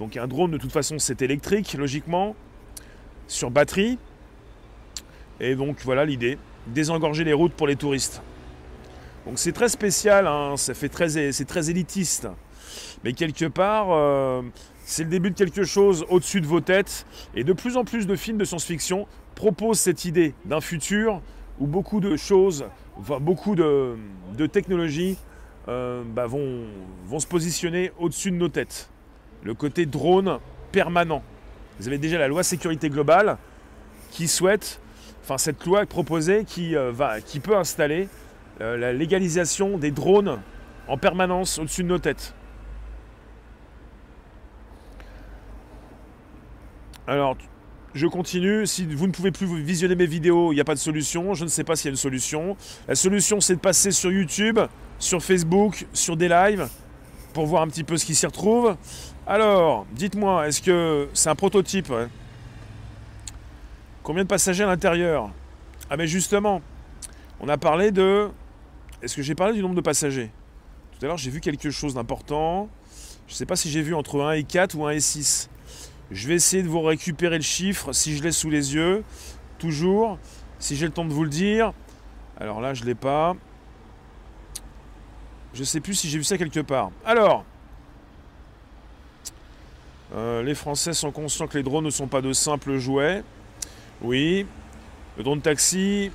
Donc 0.01 0.17
un 0.17 0.27
drone 0.27 0.51
de 0.51 0.59
toute 0.59 0.73
façon 0.73 0.99
c'est 0.99 1.23
électrique 1.23 1.75
logiquement, 1.75 2.35
sur 3.29 3.53
batterie. 3.53 3.97
Et 5.39 5.55
donc 5.55 5.79
voilà 5.85 6.05
l'idée, 6.05 6.37
désengorger 6.67 7.23
les 7.23 7.33
routes 7.33 7.53
pour 7.53 7.69
les 7.69 7.77
touristes. 7.77 8.23
Donc 9.25 9.39
c'est 9.39 9.53
très 9.53 9.69
spécial, 9.69 10.27
hein, 10.27 10.55
c'est 10.57 10.89
très 11.47 11.71
élitiste. 11.71 12.27
Mais 13.05 13.13
quelque 13.13 13.45
part, 13.45 13.93
euh, 13.93 14.43
c'est 14.85 15.05
le 15.05 15.11
début 15.11 15.31
de 15.31 15.37
quelque 15.37 15.63
chose 15.63 16.05
au-dessus 16.09 16.41
de 16.41 16.47
vos 16.47 16.61
têtes. 16.61 17.07
Et 17.37 17.45
de 17.45 17.53
plus 17.53 17.77
en 17.77 17.85
plus 17.85 18.09
de 18.09 18.17
films 18.17 18.39
de 18.39 18.45
science-fiction 18.45 19.07
proposent 19.37 19.79
cette 19.79 20.05
idée 20.05 20.35
d'un 20.45 20.61
futur 20.61 21.23
où 21.61 21.69
beaucoup 21.69 22.01
de 22.01 22.17
choses 22.17 22.67
beaucoup 22.97 23.55
de, 23.55 23.97
technologies 24.51 25.19
euh, 25.69 26.03
bah, 26.05 26.27
vont, 26.27 26.65
vont 27.07 27.21
se 27.21 27.27
positionner 27.27 27.93
au-dessus 27.99 28.31
de 28.31 28.37
nos 28.37 28.49
têtes. 28.49 28.91
Le 29.43 29.55
côté 29.55 29.87
drone 29.87 30.39
permanent. 30.73 31.23
Vous 31.79 31.89
avez 31.89 31.99
déjà 31.99 32.19
la 32.19 32.29
loi 32.29 32.43
sécurité 32.43 32.89
globale 32.89 33.37
qui 34.11 34.29
souhaite, 34.29 34.81
enfin 35.23 35.39
cette 35.39 35.65
loi 35.67 35.85
proposée 35.85 36.45
qui, 36.45 36.77
euh, 36.77 36.91
va, 36.91 37.21
qui 37.21 37.41
peut 37.41 37.57
installer 37.57 38.09
euh, 38.61 38.77
la 38.77 38.93
légalisation 38.93 39.77
des 39.77 39.91
drones 39.91 40.41
en 40.89 40.97
permanence 40.97 41.59
au-dessus 41.59 41.83
de 41.83 41.89
nos 41.89 41.99
têtes. 41.99 42.35
Alors, 47.07 47.37
je 47.97 48.07
continue. 48.07 48.67
Si 48.67 48.87
vous 48.87 49.07
ne 49.07 49.13
pouvez 49.13 49.31
plus 49.31 49.47
visionner 49.63 49.95
mes 49.95 50.07
vidéos, 50.07 50.53
il 50.53 50.57
n'y 50.57 50.61
a 50.61 50.65
pas 50.65 50.75
de 50.75 50.79
solution. 50.79 51.35
Je 51.35 51.45
ne 51.45 51.49
sais 51.49 51.65
pas 51.65 51.77
s'il 51.77 51.87
y 51.87 51.89
a 51.89 51.93
une 51.93 51.97
solution. 51.97 52.57
La 52.87 52.95
solution, 52.95 53.41
c'est 53.41 53.55
de 53.55 53.61
passer 53.61 53.91
sur 53.91 54.13
YouTube, 54.13 54.61
sur 54.99 55.23
Facebook, 55.23 55.87
sur 55.93 56.17
des 56.17 56.29
lives, 56.29 56.69
pour 57.33 57.47
voir 57.47 57.63
un 57.63 57.69
petit 57.69 57.85
peu 57.85 57.97
ce 57.97 58.05
qui 58.05 58.15
s'y 58.15 58.27
retrouve. 58.27 58.77
Alors, 59.27 59.87
dites-moi, 59.93 60.47
est-ce 60.47 60.63
que 60.63 61.09
c'est 61.15 61.31
un 61.31 61.35
prototype 61.35 61.93
Combien 64.03 64.23
de 64.23 64.29
passagers 64.29 64.63
à 64.63 64.69
l'intérieur? 64.69 65.31
Ah 65.91 65.97
mais 65.97 66.07
justement, 66.07 66.63
on 67.41 67.49
a 67.49 67.59
parlé 67.59 67.91
de... 67.91 68.29
Est-ce 69.03 69.17
que 69.17 69.23
j'ai 69.23 69.35
parlé 69.35 69.55
du 69.55 69.63
nombre 69.63 69.75
de 69.75 69.81
passagers? 69.81 70.31
Tout 70.93 71.05
à 71.05 71.09
l'heure, 71.09 71.17
j'ai 71.17 71.31
vu 71.31 71.41
quelque 71.41 71.71
chose 71.71 71.95
d'important. 71.95 72.69
Je 73.27 73.33
ne 73.33 73.37
sais 73.37 73.47
pas 73.47 73.57
si 73.57 73.71
j'ai 73.71 73.83
vu 73.83 73.95
entre 73.95 74.23
1 74.23 74.33
et 74.33 74.45
4 74.45 74.75
ou 74.77 74.87
1 74.87 74.91
et 74.91 75.01
6. 75.01 75.51
Je 76.11 76.29
vais 76.29 76.35
essayer 76.35 76.63
de 76.63 76.69
vous 76.69 76.83
récupérer 76.83 77.37
le 77.37 77.43
chiffre 77.43 77.93
si 77.93 78.17
je 78.17 78.23
l'ai 78.23 78.33
sous 78.33 78.51
les 78.51 78.75
yeux. 78.75 79.03
Toujours. 79.59 80.19
Si 80.59 80.77
j'ai 80.77 80.87
le 80.87 80.93
temps 80.93 81.05
de 81.05 81.13
vous 81.13 81.25
le 81.25 81.31
dire. 81.31 81.73
Alors 82.39 82.61
là, 82.61 82.75
je 82.75 82.83
ne 82.83 82.87
l'ai 82.87 82.95
pas. 82.95 83.35
Je 85.55 85.61
ne 85.61 85.65
sais 85.65 85.81
plus 85.81 85.95
si 85.95 86.09
j'ai 86.09 86.19
vu 86.19 86.25
ça 86.25 86.39
quelque 86.39 86.61
part. 86.61 86.91
Alors, 87.05 87.45
euh, 90.15 90.43
les 90.43 90.55
Français 90.55 90.93
sont 90.93 91.11
conscients 91.11 91.47
que 91.47 91.57
les 91.57 91.65
drones 91.65 91.85
ne 91.85 91.91
sont 91.91 92.07
pas 92.07 92.21
de 92.21 92.33
simples 92.33 92.79
jouets. 92.79 93.25
Oui. 94.03 94.47
Le 95.17 95.25
drone 95.25 95.41
taxi. 95.41 96.13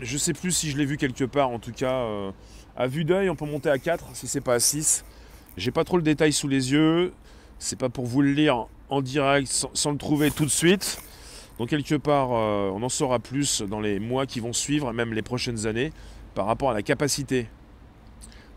Je 0.00 0.12
ne 0.12 0.18
sais 0.18 0.32
plus 0.32 0.50
si 0.50 0.70
je 0.70 0.76
l'ai 0.76 0.84
vu 0.84 0.96
quelque 0.96 1.24
part. 1.24 1.50
En 1.50 1.58
tout 1.58 1.72
cas, 1.72 1.92
euh, 1.92 2.32
à 2.76 2.86
vue 2.86 3.04
d'œil, 3.04 3.30
on 3.30 3.36
peut 3.36 3.46
monter 3.46 3.70
à 3.70 3.78
4 3.78 4.04
si 4.14 4.26
c'est 4.26 4.40
pas 4.40 4.54
à 4.54 4.60
6. 4.60 5.04
J'ai 5.56 5.70
pas 5.70 5.84
trop 5.84 5.96
le 5.96 6.02
détail 6.02 6.32
sous 6.32 6.48
les 6.48 6.72
yeux. 6.72 7.12
C'est 7.58 7.78
pas 7.78 7.88
pour 7.88 8.04
vous 8.04 8.20
le 8.20 8.32
lire 8.32 8.66
en 8.90 9.00
direct 9.00 9.48
sans, 9.72 9.90
le 9.90 9.96
trouver 9.96 10.30
tout 10.30 10.44
de 10.44 10.50
suite. 10.50 11.00
Donc 11.58 11.70
quelque 11.70 11.94
part, 11.94 12.32
euh, 12.32 12.70
on 12.74 12.82
en 12.82 12.88
saura 12.88 13.18
plus 13.18 13.62
dans 13.62 13.80
les 13.80 13.98
mois 13.98 14.26
qui 14.26 14.40
vont 14.40 14.52
suivre, 14.52 14.92
même 14.92 15.14
les 15.14 15.22
prochaines 15.22 15.66
années, 15.66 15.92
par 16.34 16.46
rapport 16.46 16.70
à 16.70 16.74
la 16.74 16.82
capacité. 16.82 17.48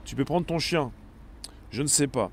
Tu 0.04 0.16
peux 0.16 0.26
prendre 0.26 0.46
ton 0.46 0.60
chien. 0.60 0.92
Je 1.72 1.82
ne 1.82 1.88
sais 1.88 2.08
pas. 2.08 2.32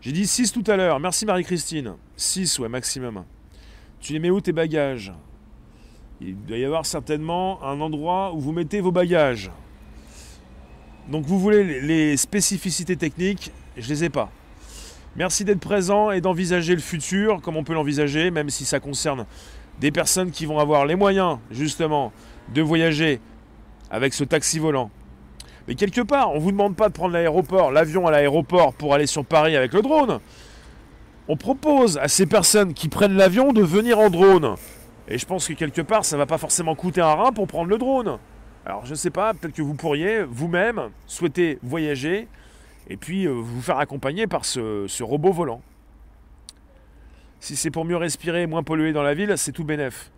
J'ai 0.00 0.12
dit 0.12 0.26
6 0.26 0.52
tout 0.52 0.64
à 0.66 0.76
l'heure. 0.76 0.98
Merci 0.98 1.24
Marie-Christine. 1.24 1.94
6, 2.16 2.58
ouais, 2.58 2.68
maximum. 2.68 3.24
Tu 4.00 4.12
les 4.12 4.18
mets 4.18 4.30
où 4.30 4.40
tes 4.40 4.52
bagages? 4.52 5.12
Il 6.20 6.36
doit 6.44 6.58
y 6.58 6.64
avoir 6.64 6.84
certainement 6.86 7.62
un 7.62 7.80
endroit 7.80 8.32
où 8.34 8.40
vous 8.40 8.52
mettez 8.52 8.80
vos 8.80 8.92
bagages. 8.92 9.50
Donc 11.08 11.24
vous 11.26 11.38
voulez 11.38 11.80
les 11.80 12.16
spécificités 12.16 12.96
techniques, 12.96 13.52
je 13.76 13.88
les 13.88 14.04
ai 14.04 14.08
pas. 14.10 14.30
Merci 15.16 15.44
d'être 15.44 15.60
présent 15.60 16.10
et 16.10 16.20
d'envisager 16.20 16.74
le 16.74 16.80
futur 16.80 17.40
comme 17.40 17.56
on 17.56 17.64
peut 17.64 17.74
l'envisager, 17.74 18.30
même 18.30 18.50
si 18.50 18.64
ça 18.64 18.80
concerne 18.80 19.26
des 19.80 19.90
personnes 19.90 20.30
qui 20.30 20.46
vont 20.46 20.58
avoir 20.58 20.86
les 20.86 20.96
moyens 20.96 21.38
justement 21.50 22.12
de 22.52 22.62
voyager 22.62 23.20
avec 23.90 24.12
ce 24.12 24.24
taxi 24.24 24.58
volant. 24.58 24.90
Mais 25.66 25.76
quelque 25.76 26.00
part, 26.00 26.32
on 26.32 26.36
ne 26.36 26.40
vous 26.40 26.52
demande 26.52 26.76
pas 26.76 26.88
de 26.88 26.92
prendre 26.92 27.12
l'aéroport, 27.12 27.70
l'avion 27.70 28.06
à 28.06 28.10
l'aéroport 28.10 28.74
pour 28.74 28.92
aller 28.92 29.06
sur 29.06 29.24
Paris 29.24 29.56
avec 29.56 29.72
le 29.72 29.82
drone. 29.82 30.20
On 31.26 31.36
propose 31.36 31.96
à 31.98 32.08
ces 32.08 32.26
personnes 32.26 32.74
qui 32.74 32.88
prennent 32.88 33.16
l'avion 33.16 33.52
de 33.52 33.62
venir 33.62 33.98
en 33.98 34.10
drone. 34.10 34.56
Et 35.08 35.16
je 35.16 35.24
pense 35.26 35.48
que 35.48 35.54
quelque 35.54 35.80
part, 35.80 36.04
ça 36.04 36.16
ne 36.16 36.18
va 36.18 36.26
pas 36.26 36.38
forcément 36.38 36.74
coûter 36.74 37.00
un 37.00 37.14
rein 37.14 37.32
pour 37.32 37.46
prendre 37.46 37.70
le 37.70 37.78
drone. 37.78 38.18
Alors 38.66 38.84
je 38.84 38.90
ne 38.90 38.96
sais 38.96 39.10
pas, 39.10 39.32
peut-être 39.32 39.54
que 39.54 39.62
vous 39.62 39.74
pourriez 39.74 40.22
vous-même 40.22 40.90
souhaiter 41.06 41.58
voyager 41.62 42.28
et 42.88 42.96
puis 42.96 43.26
euh, 43.26 43.32
vous 43.32 43.62
faire 43.62 43.78
accompagner 43.78 44.26
par 44.26 44.44
ce, 44.44 45.02
robot 45.02 45.32
volant. 45.32 45.62
Si 47.40 47.56
c'est 47.56 47.70
pour 47.70 47.84
mieux 47.84 47.96
respirer 47.96 48.42
et 48.42 48.46
moins 48.46 48.62
polluer 48.62 48.92
dans 48.92 49.02
la 49.02 49.14
ville, 49.14 49.34
c'est 49.36 49.52
tout 49.52 49.64
bénef. 49.64 50.10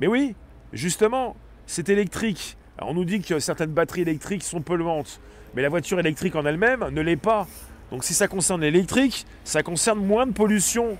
Mais 0.00 0.06
oui, 0.06 0.34
justement, 0.72 1.36
c'est 1.66 1.88
électrique. 1.88 2.56
on 2.80 2.94
nous 2.94 3.04
dit 3.04 3.20
que 3.20 3.38
certaines 3.38 3.72
batteries 3.72 4.02
électriques 4.02 4.42
sont 4.42 4.60
polluantes, 4.60 5.20
mais 5.54 5.62
la 5.62 5.68
voiture 5.68 5.98
électrique 5.98 6.36
en 6.36 6.44
elle-même 6.44 6.88
ne 6.90 7.00
l'est 7.00 7.16
pas. 7.16 7.46
Donc 7.90 8.04
si 8.04 8.12
ça 8.12 8.28
concerne 8.28 8.60
l'électrique, 8.60 9.26
ça 9.44 9.62
concerne 9.62 10.04
moins 10.04 10.26
de 10.26 10.32
pollution 10.32 10.98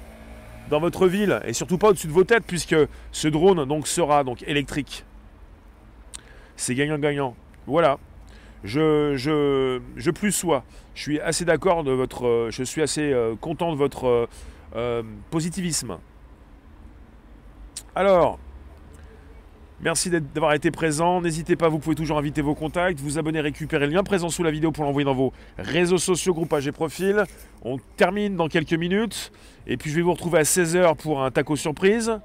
dans 0.70 0.80
votre 0.80 1.06
ville 1.06 1.40
et 1.44 1.52
surtout 1.52 1.76
pas 1.76 1.88
au-dessus 1.88 2.06
de 2.06 2.12
vos 2.12 2.24
têtes 2.24 2.44
puisque 2.46 2.76
ce 3.12 3.28
drone 3.28 3.66
sera 3.84 4.24
donc 4.24 4.42
électrique. 4.46 5.04
C'est 6.56 6.74
gagnant-gagnant. 6.74 7.34
Voilà. 7.66 7.98
Je, 8.64 10.11
plus 10.11 10.33
sois. 10.33 10.64
Je 10.94 11.03
suis 11.03 11.20
assez 11.20 11.44
d'accord 11.44 11.85
de 11.85 11.92
votre. 11.92 12.48
Je 12.50 12.62
suis 12.62 12.83
assez 12.83 13.12
euh, 13.12 13.35
content 13.37 13.72
de 13.72 13.77
votre 13.77 14.29
euh, 14.74 15.03
positivisme. 15.31 15.98
Alors, 17.94 18.38
merci 19.81 20.11
d'avoir 20.11 20.55
été 20.55 20.70
présent. 20.70 21.20
N'hésitez 21.20 21.57
pas, 21.57 21.68
vous 21.68 21.79
pouvez 21.79 21.94
toujours 21.94 22.18
inviter 22.18 22.40
vos 22.40 22.55
contacts, 22.55 22.98
vous 23.00 23.18
abonner, 23.18 23.40
récupérer 23.40 23.87
le 23.87 23.92
lien 23.92 24.03
présent 24.03 24.31
sous 24.31 24.42
la 24.42 24.50
vidéo 24.50 24.72
pour 24.72 24.85
l'envoyer 24.85 25.05
dans 25.05 25.14
vos 25.14 25.33
réseaux 25.59 25.98
sociaux, 25.98 26.33
groupages 26.33 26.66
et 26.66 26.72
profils. 26.72 27.22
On 27.62 27.79
termine 27.96 28.35
dans 28.35 28.48
quelques 28.48 28.72
minutes. 28.72 29.31
Et 29.66 29.77
puis 29.77 29.90
je 29.90 29.96
vais 29.96 30.03
vous 30.03 30.12
retrouver 30.12 30.38
à 30.38 30.42
16h 30.42 30.96
pour 30.96 31.22
un 31.22 31.31
taco 31.31 31.55
surprise. 31.55 32.18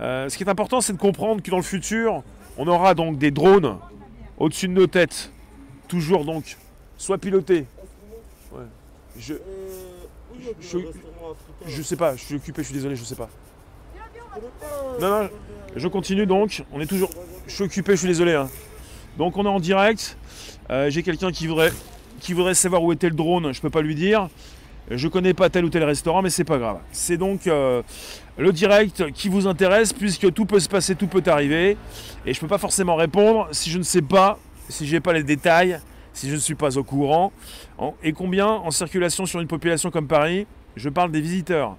Euh, 0.00 0.28
ce 0.28 0.36
qui 0.36 0.44
est 0.44 0.48
important, 0.48 0.80
c'est 0.80 0.92
de 0.92 0.98
comprendre 0.98 1.42
que 1.42 1.50
dans 1.50 1.56
le 1.56 1.62
futur, 1.62 2.22
on 2.58 2.68
aura 2.68 2.94
donc 2.94 3.18
des 3.18 3.30
drones 3.30 3.78
au-dessus 4.40 4.66
de 4.66 4.72
nos 4.72 4.88
têtes. 4.88 5.30
Toujours 5.86 6.24
donc, 6.24 6.56
soit 6.96 7.18
pilotés. 7.18 7.66
Je, 9.18 9.34
je, 11.66 11.82
sais 11.82 11.96
pas, 11.96 12.16
je 12.16 12.24
suis 12.24 12.36
occupé, 12.36 12.62
je 12.62 12.68
suis 12.68 12.74
désolé, 12.74 12.96
je 12.96 13.04
sais 13.04 13.14
pas. 13.14 13.28
Non, 15.00 15.22
non, 15.22 15.28
je 15.76 15.88
continue 15.88 16.26
donc. 16.26 16.64
On 16.72 16.80
est 16.80 16.86
toujours. 16.86 17.10
Je 17.46 17.54
suis 17.54 17.64
occupé, 17.64 17.92
je 17.92 17.98
suis 17.98 18.08
désolé. 18.08 18.34
Hein. 18.34 18.48
Donc 19.18 19.36
on 19.36 19.44
est 19.44 19.48
en 19.48 19.60
direct. 19.60 20.16
Euh, 20.70 20.88
j'ai 20.88 21.02
quelqu'un 21.02 21.32
qui 21.32 21.46
voudrait, 21.46 21.72
qui 22.20 22.32
voudrait 22.32 22.54
savoir 22.54 22.82
où 22.82 22.92
était 22.92 23.08
le 23.08 23.16
drone. 23.16 23.52
Je 23.52 23.60
peux 23.60 23.70
pas 23.70 23.82
lui 23.82 23.94
dire. 23.94 24.28
Je 24.90 25.08
connais 25.08 25.34
pas 25.34 25.50
tel 25.50 25.64
ou 25.64 25.70
tel 25.70 25.84
restaurant, 25.84 26.22
mais 26.22 26.30
c'est 26.30 26.44
pas 26.44 26.58
grave. 26.58 26.78
C'est 26.90 27.16
donc 27.16 27.46
euh, 27.46 27.82
le 28.40 28.52
direct 28.52 29.12
qui 29.12 29.28
vous 29.28 29.46
intéresse, 29.46 29.92
puisque 29.92 30.32
tout 30.32 30.46
peut 30.46 30.60
se 30.60 30.68
passer, 30.68 30.94
tout 30.94 31.06
peut 31.06 31.22
arriver. 31.26 31.76
Et 32.24 32.32
je 32.32 32.40
peux 32.40 32.46
pas 32.48 32.58
forcément 32.58 32.96
répondre 32.96 33.48
si 33.52 33.70
je 33.70 33.76
ne 33.76 33.82
sais 33.82 34.00
pas, 34.00 34.38
si 34.68 34.86
j'ai 34.86 35.00
pas 35.00 35.12
les 35.12 35.22
détails, 35.22 35.78
si 36.14 36.28
je 36.30 36.34
ne 36.34 36.40
suis 36.40 36.54
pas 36.54 36.78
au 36.78 36.82
courant. 36.82 37.32
Et 38.02 38.12
combien 38.12 38.46
en 38.46 38.70
circulation 38.70 39.26
sur 39.26 39.40
une 39.40 39.46
population 39.46 39.90
comme 39.90 40.06
Paris 40.06 40.46
Je 40.74 40.88
parle 40.88 41.12
des 41.12 41.20
visiteurs. 41.20 41.76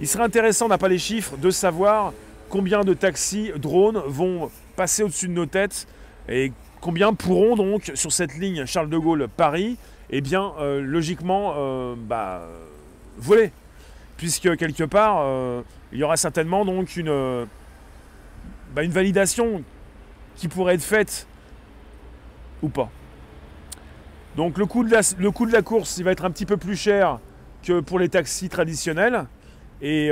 Il 0.00 0.08
serait 0.08 0.24
intéressant, 0.24 0.66
on 0.66 0.70
n'a 0.70 0.78
pas 0.78 0.88
les 0.88 0.98
chiffres, 0.98 1.36
de 1.36 1.50
savoir 1.50 2.12
combien 2.48 2.82
de 2.82 2.94
taxis, 2.94 3.52
drones 3.56 4.02
vont 4.06 4.50
passer 4.74 5.04
au-dessus 5.04 5.28
de 5.28 5.34
nos 5.34 5.46
têtes 5.46 5.86
et 6.28 6.52
combien 6.80 7.14
pourront 7.14 7.54
donc 7.54 7.92
sur 7.94 8.10
cette 8.10 8.36
ligne 8.36 8.66
Charles 8.66 8.88
de 8.88 8.98
Gaulle 8.98 9.28
Paris 9.36 9.76
eh 10.12 10.20
bien, 10.20 10.52
euh, 10.58 10.80
logiquement, 10.80 11.54
euh, 11.56 11.94
bah, 11.96 12.42
voler. 13.18 13.52
Puisque 14.20 14.54
quelque 14.58 14.84
part, 14.84 15.22
euh, 15.22 15.62
il 15.92 15.98
y 15.98 16.02
aura 16.02 16.18
certainement 16.18 16.66
donc 16.66 16.98
une, 16.98 17.46
bah, 18.74 18.82
une 18.82 18.90
validation 18.90 19.62
qui 20.36 20.46
pourrait 20.46 20.74
être 20.74 20.82
faite 20.82 21.26
ou 22.60 22.68
pas. 22.68 22.90
Donc 24.36 24.58
le 24.58 24.66
coût, 24.66 24.84
de 24.84 24.90
la, 24.90 25.62
course, 25.62 26.02
va 26.02 26.12
être 26.12 26.26
un 26.26 26.30
petit 26.30 26.44
peu 26.44 26.58
plus 26.58 26.76
cher 26.76 27.18
que 27.62 27.80
pour 27.80 27.98
les 27.98 28.10
taxis 28.10 28.50
traditionnels. 28.50 29.24
Et 29.80 30.10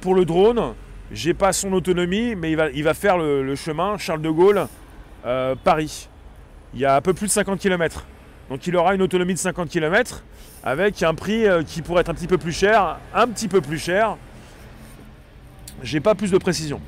pour 0.00 0.16
le 0.16 0.24
drone, 0.24 0.74
j'ai 1.12 1.32
pas 1.32 1.52
son 1.52 1.72
autonomie, 1.74 2.34
mais 2.34 2.50
il 2.50 2.82
va, 2.82 2.94
faire 2.94 3.18
le, 3.18 3.44
le 3.44 3.54
chemin 3.54 3.98
Charles 3.98 4.20
de 4.20 4.30
Gaulle, 4.30 4.66
Paris. 5.62 6.08
Il 6.74 6.80
y 6.80 6.84
a 6.84 6.96
un 6.96 7.00
peu 7.00 7.14
plus 7.14 7.28
de 7.28 7.32
50 7.32 7.60
km. 7.60 8.04
Donc 8.50 8.66
il 8.66 8.76
aura 8.76 8.94
une 8.94 9.02
autonomie 9.02 9.34
de 9.34 9.38
50 9.38 9.68
km 9.68 10.22
avec 10.62 11.02
un 11.02 11.14
prix 11.14 11.46
euh, 11.46 11.62
qui 11.62 11.82
pourrait 11.82 12.02
être 12.02 12.10
un 12.10 12.14
petit 12.14 12.26
peu 12.26 12.38
plus 12.38 12.52
cher, 12.52 12.98
un 13.14 13.26
petit 13.28 13.48
peu 13.48 13.60
plus 13.60 13.78
cher. 13.78 14.16
J'ai 15.82 16.00
pas 16.00 16.14
plus 16.14 16.30
de 16.30 16.38
précision. 16.38 16.80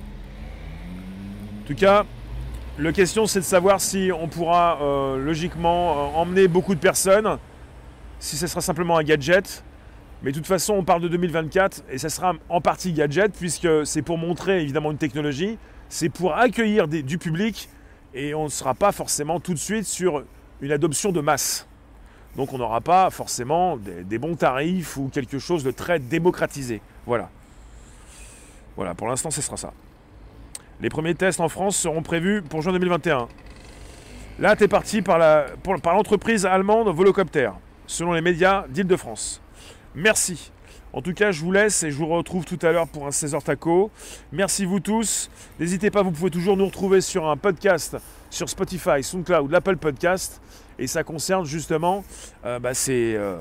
En 1.62 1.66
tout 1.66 1.74
cas, 1.74 2.04
la 2.78 2.92
question 2.92 3.26
c'est 3.26 3.40
de 3.40 3.44
savoir 3.44 3.80
si 3.80 4.10
on 4.12 4.28
pourra 4.28 4.78
euh, 4.82 5.16
logiquement 5.16 5.92
euh, 5.92 6.18
emmener 6.18 6.48
beaucoup 6.48 6.74
de 6.74 6.80
personnes, 6.80 7.38
si 8.18 8.36
ce 8.36 8.46
sera 8.46 8.60
simplement 8.60 8.98
un 8.98 9.02
gadget. 9.02 9.64
Mais 10.22 10.32
de 10.32 10.36
toute 10.36 10.46
façon, 10.46 10.74
on 10.74 10.84
parle 10.84 11.02
de 11.02 11.08
2024 11.08 11.84
et 11.90 11.98
ça 11.98 12.08
sera 12.08 12.34
en 12.48 12.60
partie 12.60 12.92
gadget 12.92 13.32
puisque 13.32 13.68
c'est 13.84 14.02
pour 14.02 14.16
montrer 14.16 14.62
évidemment 14.62 14.90
une 14.90 14.98
technologie, 14.98 15.58
c'est 15.88 16.08
pour 16.08 16.34
accueillir 16.34 16.88
du 16.88 17.18
public 17.18 17.68
et 18.14 18.34
on 18.34 18.44
ne 18.44 18.48
sera 18.48 18.74
pas 18.74 18.92
forcément 18.92 19.40
tout 19.40 19.52
de 19.52 19.58
suite 19.58 19.84
sur 19.84 20.24
une 20.60 20.72
adoption 20.72 21.12
de 21.12 21.20
masse. 21.20 21.66
Donc 22.36 22.52
on 22.52 22.58
n'aura 22.58 22.80
pas 22.80 23.10
forcément 23.10 23.76
des, 23.76 24.18
bons 24.18 24.36
tarifs 24.36 24.96
ou 24.96 25.08
quelque 25.08 25.38
chose 25.38 25.64
de 25.64 25.70
très 25.70 25.98
démocratisé. 25.98 26.80
Voilà. 27.06 27.30
Voilà, 28.76 28.94
pour 28.94 29.08
l'instant 29.08 29.30
ce 29.30 29.40
sera 29.40 29.56
ça. 29.56 29.72
Les 30.80 30.90
premiers 30.90 31.14
tests 31.14 31.40
en 31.40 31.48
France 31.48 31.76
seront 31.76 32.02
prévus 32.02 32.42
pour 32.42 32.60
juin 32.60 32.72
2021. 32.72 33.28
Là, 34.38 34.54
tu 34.54 34.64
es 34.64 34.68
parti 34.68 35.00
par 35.00 35.18
l'entreprise 35.18 36.42
par 36.42 36.52
allemande 36.52 36.88
Volocopter, 36.94 37.50
selon 37.86 38.12
les 38.12 38.20
médias 38.20 38.66
d'Île-de-France. 38.68 39.40
Merci. 39.94 40.52
En 40.92 41.02
tout 41.02 41.12
cas, 41.12 41.30
je 41.30 41.42
vous 41.42 41.52
laisse 41.52 41.82
et 41.82 41.90
je 41.90 41.96
vous 41.96 42.06
retrouve 42.06 42.44
tout 42.44 42.58
à 42.62 42.72
l'heure 42.72 42.88
pour 42.88 43.06
un 43.06 43.10
16h 43.10 43.42
taco. 43.42 43.90
Merci 44.32 44.64
vous 44.64 44.80
tous. 44.80 45.30
N'hésitez 45.60 45.90
pas, 45.90 46.02
vous 46.02 46.10
pouvez 46.10 46.30
toujours 46.30 46.56
nous 46.56 46.66
retrouver 46.66 47.00
sur 47.00 47.26
un 47.26 47.36
podcast 47.36 47.96
sur 48.30 48.48
Spotify, 48.48 49.02
SoundCloud, 49.02 49.50
l'Apple 49.50 49.76
Podcast. 49.76 50.40
Et 50.78 50.86
ça 50.86 51.04
concerne 51.04 51.44
justement 51.44 52.04
euh, 52.44 52.58
bah, 52.58 52.74
ces 52.74 53.14
euh, 53.16 53.38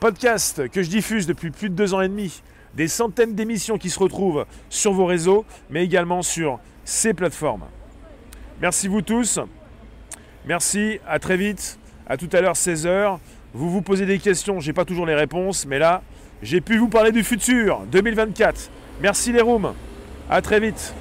podcasts 0.00 0.68
que 0.68 0.82
je 0.82 0.90
diffuse 0.90 1.26
depuis 1.26 1.50
plus 1.50 1.70
de 1.70 1.74
deux 1.74 1.94
ans 1.94 2.00
et 2.00 2.08
demi. 2.08 2.42
Des 2.74 2.88
centaines 2.88 3.34
d'émissions 3.34 3.78
qui 3.78 3.90
se 3.90 3.98
retrouvent 3.98 4.46
sur 4.70 4.92
vos 4.92 5.06
réseaux, 5.06 5.44
mais 5.70 5.84
également 5.84 6.22
sur 6.22 6.58
ces 6.84 7.14
plateformes. 7.14 7.64
Merci 8.60 8.88
vous 8.88 9.02
tous. 9.02 9.38
Merci, 10.46 10.98
à 11.06 11.18
très 11.18 11.36
vite. 11.36 11.78
À 12.06 12.16
tout 12.16 12.28
à 12.32 12.40
l'heure, 12.40 12.54
16h. 12.54 13.18
Vous 13.54 13.70
vous 13.70 13.82
posez 13.82 14.06
des 14.06 14.18
questions, 14.18 14.60
j'ai 14.60 14.72
pas 14.72 14.86
toujours 14.86 15.04
les 15.04 15.14
réponses, 15.14 15.66
mais 15.66 15.78
là, 15.78 16.02
j'ai 16.42 16.60
pu 16.60 16.76
vous 16.76 16.88
parler 16.88 17.12
du 17.12 17.22
futur, 17.22 17.82
2024. 17.90 18.70
Merci 19.00 19.32
les 19.32 19.40
rooms. 19.40 19.72
À 20.28 20.42
très 20.42 20.58
vite. 20.60 20.94